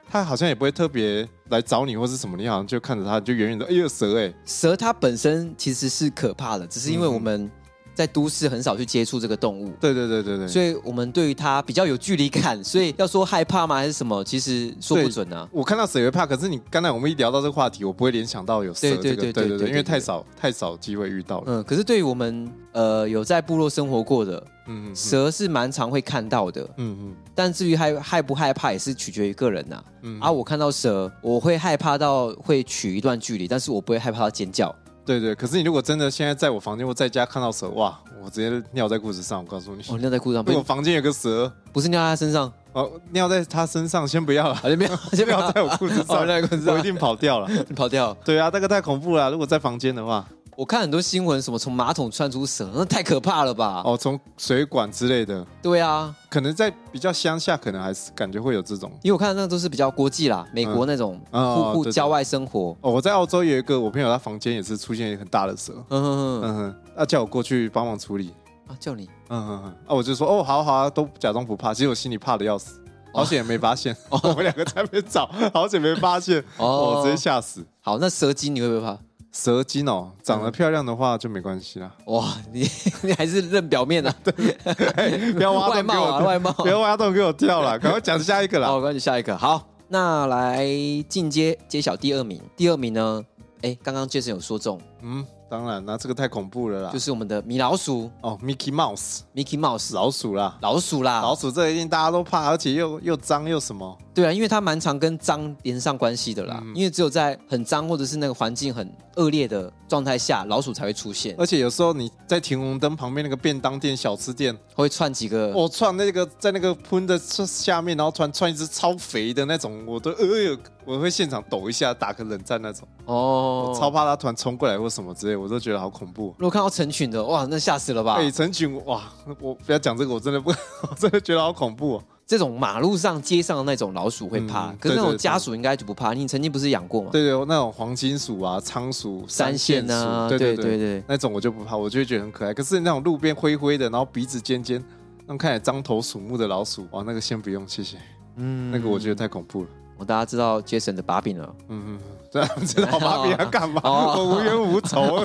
[0.09, 4.33] 它好像也不会特别来找你或是什么，你好像就看着它就远远的，哎呦蛇哎！
[4.45, 7.49] 蛇它本身其实是可怕的，只是因为我们。
[7.93, 15.47] 在都市很少去接触这个动物，对对对对对，所以我们对于它比较有距离感， 所以要说害怕吗还是什么，其实说不准啊。
[15.51, 21.43] 我看到蛇也会怕，可是你刚才我们一聊到这个话题，我不会联想到有蛇这个，对对对对对对，因为太少太少机会遇到了。
[21.47, 27.15] 嗯，可是对于我们呃有在部落生活过的，嗯，蛇是蛮常会看到的，嗯嗯。
[27.33, 29.81] 但至于害害不害怕，也是取决于个人呐。
[30.01, 34.73] 嗯，啊，我看到蛇，我会害怕到会取一段距离，但是我不会害怕到尖叫。
[35.05, 39.39] 对对，可是你如果真的现在在我房间或在家看到蛇，哇，我直接尿在裤子上。
[39.39, 40.43] 我告诉你，哦，尿在裤子上。
[40.47, 48.13] 如果房间有个蛇，不是尿在他身上，哦，尿在他身上，先不要了， 先不要， 先不要在我裤子上尿裤子，我一定跑掉了，跑掉。
[48.23, 49.29] 对啊，那个太恐怖了。
[49.31, 50.25] 如果在房间的话。
[50.61, 53.81] 我看很多新闻，什么从马桶窜出蛇，那太可怕了吧？
[53.83, 55.43] 哦，从水管之类的。
[55.59, 58.91] 对啊，可能在比较乡下，可能还是感觉会有这种。
[59.01, 62.77] 因为我看那个都是比较国际啦，美国那种户户郊外生活。
[62.81, 65.73] 哦，我在澳洲有一个我朋友，他房间也是出现一个很大的蛇。
[65.89, 68.31] 嗯哼哼嗯哼，那叫我过去帮忙处理。
[68.67, 69.09] 啊，叫你？
[69.29, 72.79] 嗯哼哼，啊，我就说哦，好好啊，都假装不怕，其实我心里怕的要死，
[73.11, 73.97] 好险也没发现。
[74.09, 76.43] 哦我们两个在那边找，好险没发现。
[76.57, 77.65] 哦，直接吓死。
[77.81, 78.95] 好，那蛇精你会不会怕？
[79.31, 81.91] 蛇精哦，长得漂亮的话就没关系啦。
[82.05, 82.67] 哇，你
[83.01, 84.13] 你还是认表面啊？
[84.23, 84.33] 对，
[85.33, 88.67] 不要挖洞给我，外貌啊，外貌，不要挖洞给我跳了，赶快讲下一个啦。
[88.67, 89.37] 好，赶紧下一个。
[89.37, 90.65] 好，那来
[91.07, 92.41] 进阶揭晓第二名。
[92.57, 93.23] 第二名呢？
[93.61, 95.25] 哎，刚刚 Jason 有说中，嗯。
[95.51, 96.91] 当然，那这个太恐怖了啦！
[96.93, 103.97] 就是我们的米老鼠哦，Mickey Mouse，Mickey Mouse，老鼠啦，老鼠啦，老鼠这一定大家都怕，而且又又脏又什么？
[104.13, 106.61] 对啊，因为它蛮常跟脏连上关系的啦。
[106.63, 111.35] 嗯、因为只有在很脏或者是那个环境很恶劣的状态下，老鼠才会出现。
[111.37, 122.87] 而且有时候你在停红灯旁边那个便当店、小吃店，会串几个，我串那个在那个喷的下面，然后突然窜一只超肥的那种，我都哎呦，我会现场抖一下，打个冷战那种。
[123.05, 126.33] 哦，我超怕它突然冲过来或什么之类，我都觉得好恐怖。
[126.37, 128.15] 如果看到成群的，哇，那吓死了吧？
[128.15, 129.03] 哎，成群，哇，
[129.39, 130.51] 我不要讲这个，我真的不，
[130.89, 132.03] 我真的觉得好恐怖哦。
[132.25, 136.13] 这种马路上、街上的那种老鼠会怕，嗯、可是那种家鼠应该就不怕。
[136.13, 137.09] 你曾经不是养过吗？
[137.11, 142.53] 对对，那种黄金鼠啊、仓鼠、三线啊，对对对那种我就不怕，我就会觉得很可爱。
[142.53, 144.81] 可是那种路边灰灰的，然后鼻子尖尖，
[145.25, 147.97] 那种看起来獐头鼠目的老鼠，哇，那个先不用，谢谢。
[148.37, 149.67] 嗯，那个我觉得太恐怖了。
[150.01, 151.47] 我大家知道 Jason 的把柄了。
[151.69, 151.99] 嗯嗯。
[152.31, 153.81] 知道知道把柄要干嘛？
[153.83, 155.23] 我无冤无仇，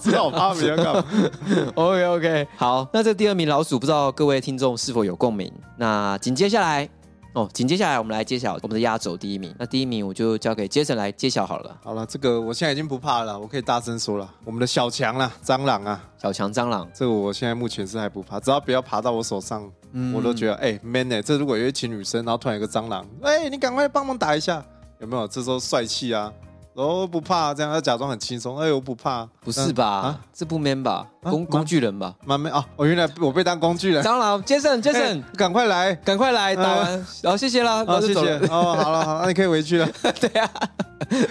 [0.00, 1.04] 知知道把柄要干嘛？
[1.74, 5.52] OK OK，好，那这第二名老鼠，不知道各位听众是否有共鸣？
[5.76, 6.88] 那紧接下来，
[7.34, 9.52] 哦，紧接下来我们来揭晓我们的压轴第一名。
[9.58, 11.76] 那第一名我就交给 Jason 来揭晓好了。
[11.82, 24.64] 好了，这个我现在已经不怕了，我可以大声说了，我们的小强啦，蟑螂啊，小强蟑螂，这个我现在目前是还不怕，只要不要爬到我手上，嗯、我都觉得哎、欸、man 哎、欸，这如果有一群女生，然后突然有个蟑螂，哎、欸，你赶快帮忙打一下，
[25.00, 25.26] 有没有？
[25.26, 26.32] 这时候帅气啊！
[26.74, 28.58] 哦，不怕，这样要假装很轻松。
[28.58, 29.86] 哎我，不怕，不是吧？
[29.86, 31.08] 啊，这不 man 吧？
[31.24, 32.14] 工工具人吧？
[32.24, 32.64] 蛮 man 啊！
[32.76, 34.02] 我原来我被当工具人。
[34.02, 38.20] 蟑螂，Jason，Jason，赶快来，赶快来，打完， 然后谢谢啦，好，谢谢。
[38.48, 39.88] 哦，好了好了，那你可以回去了。
[40.20, 40.50] 对啊，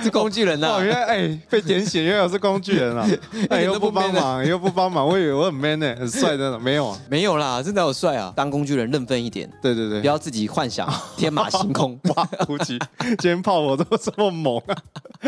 [0.04, 0.68] 是工具人呐。
[0.68, 3.08] 哦，原来哎，被点醒，原来我是工具人啊！
[3.50, 8.32] 哎，又不帮忙，又不帮忙，我以为我很 man 呢，很帅的，没有啊，没有啦，真的好帅啊！
[8.36, 9.50] 当工具人认分一点。
[9.62, 10.88] 对对对，不要自己幻想
[11.18, 12.00] 天马行空。
[12.16, 14.76] 哇，无极，今天炮火都这么猛啊！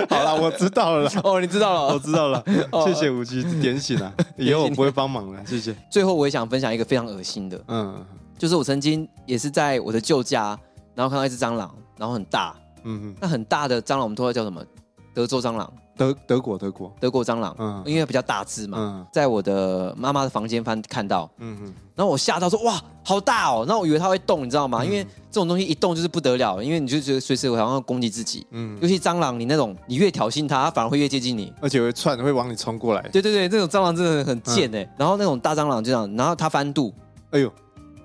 [0.10, 0.86] 好了，我知道。
[0.86, 2.44] 到了哦，你知道了，我知道了，
[2.86, 5.76] 谢谢无极点醒了，以后我不会帮忙了，谢谢。
[5.90, 8.06] 最后我也想分享一个非常恶心的，嗯，
[8.38, 10.58] 就是我曾经也是在我的旧家，
[10.94, 14.64] 然后看到一只蟑螂，然后很大，嗯嗯，那很大的蟑螂我们都会叫什么？
[15.16, 15.72] 德州蟑螂。
[15.98, 16.94] 德德国德国。
[17.00, 24.84] 德国蟑螂，嗯，因为比较大只嘛，嗯，在我的妈妈的房间翻看到，嗯嗯，然后我吓到说哇，好大哦，那我以为它会动，你知道吗？
[24.84, 25.02] 因为
[25.32, 33.02] 这种东西一动就是不得了，因为你就觉得随时好像要攻击自己，嗯，尤其蟑螂，你那种你越挑衅它，它反而会越接近你，而且会窜，会往你冲过来。
[33.14, 34.86] 对对对，这种蟑螂真的很贱哎。
[34.98, 36.94] 然后那种大蟑螂就这样，然后它翻肚，
[37.32, 37.50] 哎呦，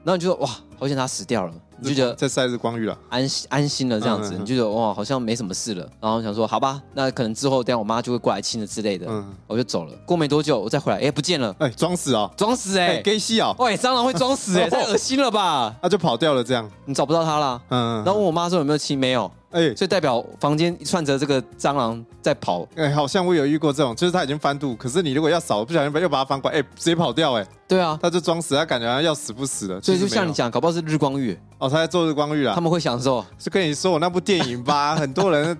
[0.05, 0.49] 然后你就说哇，
[0.79, 1.53] 好险它死掉了。
[1.81, 5.89] 你就觉得在晒日光浴了，安心安心了这样子，你就觉得哇，好像没什么事了。
[6.01, 9.93] 然后想说，好吧，那可能之后等下我妈就会过来亲了之类的，嗯，我就走了。
[10.07, 15.75] 过没多久，我再回来，哎，不见了，哎，装死啊，装死哎，给戏啊，喂，蟑螂会装死哎， 太恶心了吧？
[15.83, 17.61] 那 就跑掉了，这样你找不到它了。
[17.71, 19.31] 嗯，然后问我妈说有没有亲，没有。
[19.51, 22.67] 哎，所以代表房间串着这个蟑螂在跑。
[22.77, 27.47] 哎，好像我有遇过这种，就是它已经翻肚，可是你如果要扫，不小心又把它翻过来，哎，直接跑掉，哎。
[27.67, 29.81] 对啊，他就装死，他感觉好像要死不死的。
[29.81, 31.39] 所以就像你讲，搞不好是日光浴。
[31.59, 32.53] 哦，他在做日光浴啊。
[32.55, 33.25] 他们会享受。
[33.39, 35.57] 是跟你说我那部电影吧，很多人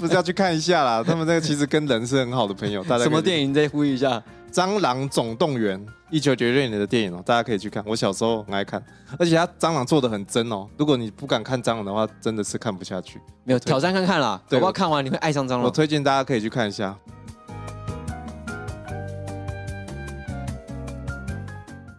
[0.00, 1.04] 不是要去看一下啦。
[1.06, 2.82] 他们那个其实跟人是很好的朋友。
[2.82, 3.54] 大家什么电影？
[3.54, 4.18] 再呼吁一下。
[4.52, 5.78] 《蟑螂总动员》
[6.10, 7.84] 一九九六年的电影哦，大家可以去看。
[7.86, 8.82] 我小时候很爱看，
[9.18, 10.66] 而且它蟑螂做的很真哦。
[10.78, 13.20] 如果你不敢看蟑螂的话，真的是看不下去。
[13.44, 15.62] 没有挑战看看啦，对，搞不好看完你会爱上蟑螂。
[15.62, 16.96] 我推荐大家可以去看一下。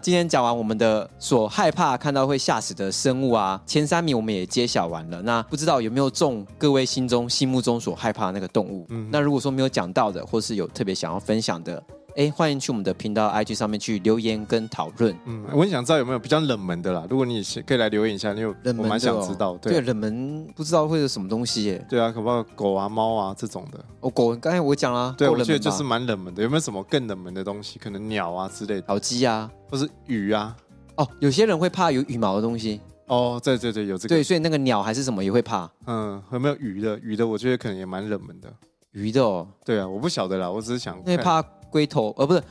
[0.02, 5.22] 今天讲完我们的所害怕看到会吓死的生物啊，前三名我们也揭晓完了。
[5.22, 8.88] 那不知道有没有中各位心中、心目中所害怕的那个动物？
[8.90, 11.84] 嗯，那如果说没有讲到的，或是有特别想要分享的。
[12.18, 15.16] 哎，欢迎去我们的频道 IG 上面去留言跟讨论。
[15.26, 17.06] 嗯，我很想知道有没有比较冷门的啦。
[17.08, 19.56] 如果你可以来留言一下，因为我蛮想知道。
[19.58, 21.86] 对，冷门不知道会有什么东西耶。
[21.88, 23.86] 对啊，可不可以狗啊、猫啊这种的？
[24.00, 26.42] 哦，狗刚才我讲了，对，我觉得就是蛮冷门的。
[26.42, 27.78] 有没有什么更冷门的东西？
[27.78, 30.58] 可能鸟啊之类的，小鸡啊，或是鱼啊？
[30.96, 32.82] 哦，有些人会怕有羽毛的东西。
[33.06, 34.16] 哦，对对对，有这个。
[34.16, 35.70] 对，所以那个鸟还是什么也会怕。
[35.86, 36.98] 嗯，有没有鱼的？
[36.98, 38.52] 鱼的，我觉得可能也蛮冷门的。
[38.94, 40.98] 鱼的哦，对啊，我不晓得啦，我只是想。
[41.06, 41.46] 因为怕。
[41.70, 42.42] 龟头，呃，不是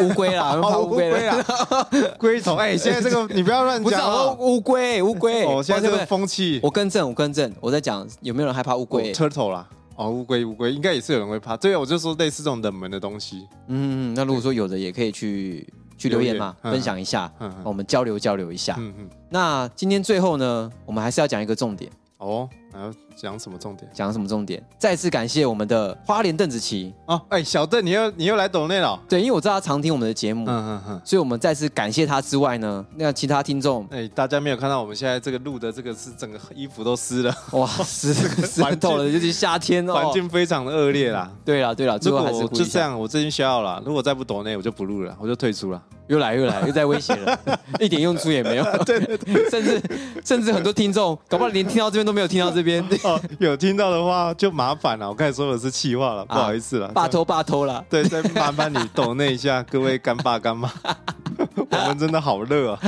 [0.00, 1.44] 乌 乌龟啦，乌龟啦，
[2.18, 2.56] 龟头。
[2.56, 5.44] 哎，现在这个你不要乱讲，乌龟，乌龟。
[5.48, 11.56] 哦，现在这个风气，我更正，我更正，我在讲有没有人害怕乌龟？Turtle 啦，哦，乌龟，乌龟，应该也是有人会怕。
[11.56, 13.46] 对啊，我就说类似这种冷门的东西。
[13.68, 15.66] 嗯，那如果说有的，也可以去
[15.96, 17.30] 去留言嘛，分享一下，
[17.64, 18.76] 我们交流交流一下。
[18.78, 19.08] 嗯嗯。
[19.30, 21.90] 那今天最后呢，我们还是要讲一个重点。
[22.18, 23.90] 哦，还要讲什么重点？
[23.94, 24.62] 讲什么重点？
[24.78, 28.98] 再次感谢我们的花莲邓紫棋哦，哎，小邓，你又你又来抖内了？
[29.08, 41.30] 对，因为我知道他常听我们的节目，嗯嗯嗯，所以我们再次感谢他之外呢，那其他听众，哎，大家没有看到我们现在这个录的这个是整个衣服都湿了，哇，湿湿透了，尤其夏天哦，环境非常的恶劣啦。
[41.44, 45.82] 对了对了，如果还是就这样，我最近需要了，如果再不抖内，我就不录了，我就退出了。
[46.08, 47.36] 又来又来，又在威胁了，
[47.80, 48.64] 一点用处也没有。
[48.86, 49.82] 对对对，甚至
[50.24, 52.65] 甚至很多听众，搞不好连听到这边都没有听到这边。
[53.04, 55.08] 哦， 有听到的话就麻烦了。
[55.08, 57.84] 我刚才说的是气话了，不好意思了，拜托拜托了。
[57.88, 60.70] 对，再麻烦你抖那一下，各位干爸干妈，
[61.70, 62.80] 我们真的好热啊。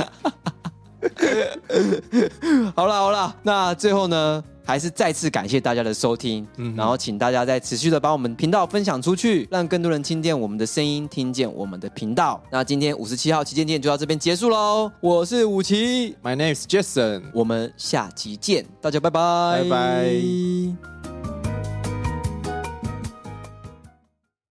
[2.75, 4.43] 好了好了，那最后呢？
[4.65, 12.39] 还是再次感谢大家的收听，嗯、然后请大家再持续的把我们频道分享出去，让更多人听见我们的声音，听见我们的频道。
[12.51, 20.98] 那今天五十七号旗舰店就到这边结束喽，我是五七，My name is Jason，我们下期见，大家拜拜，拜拜。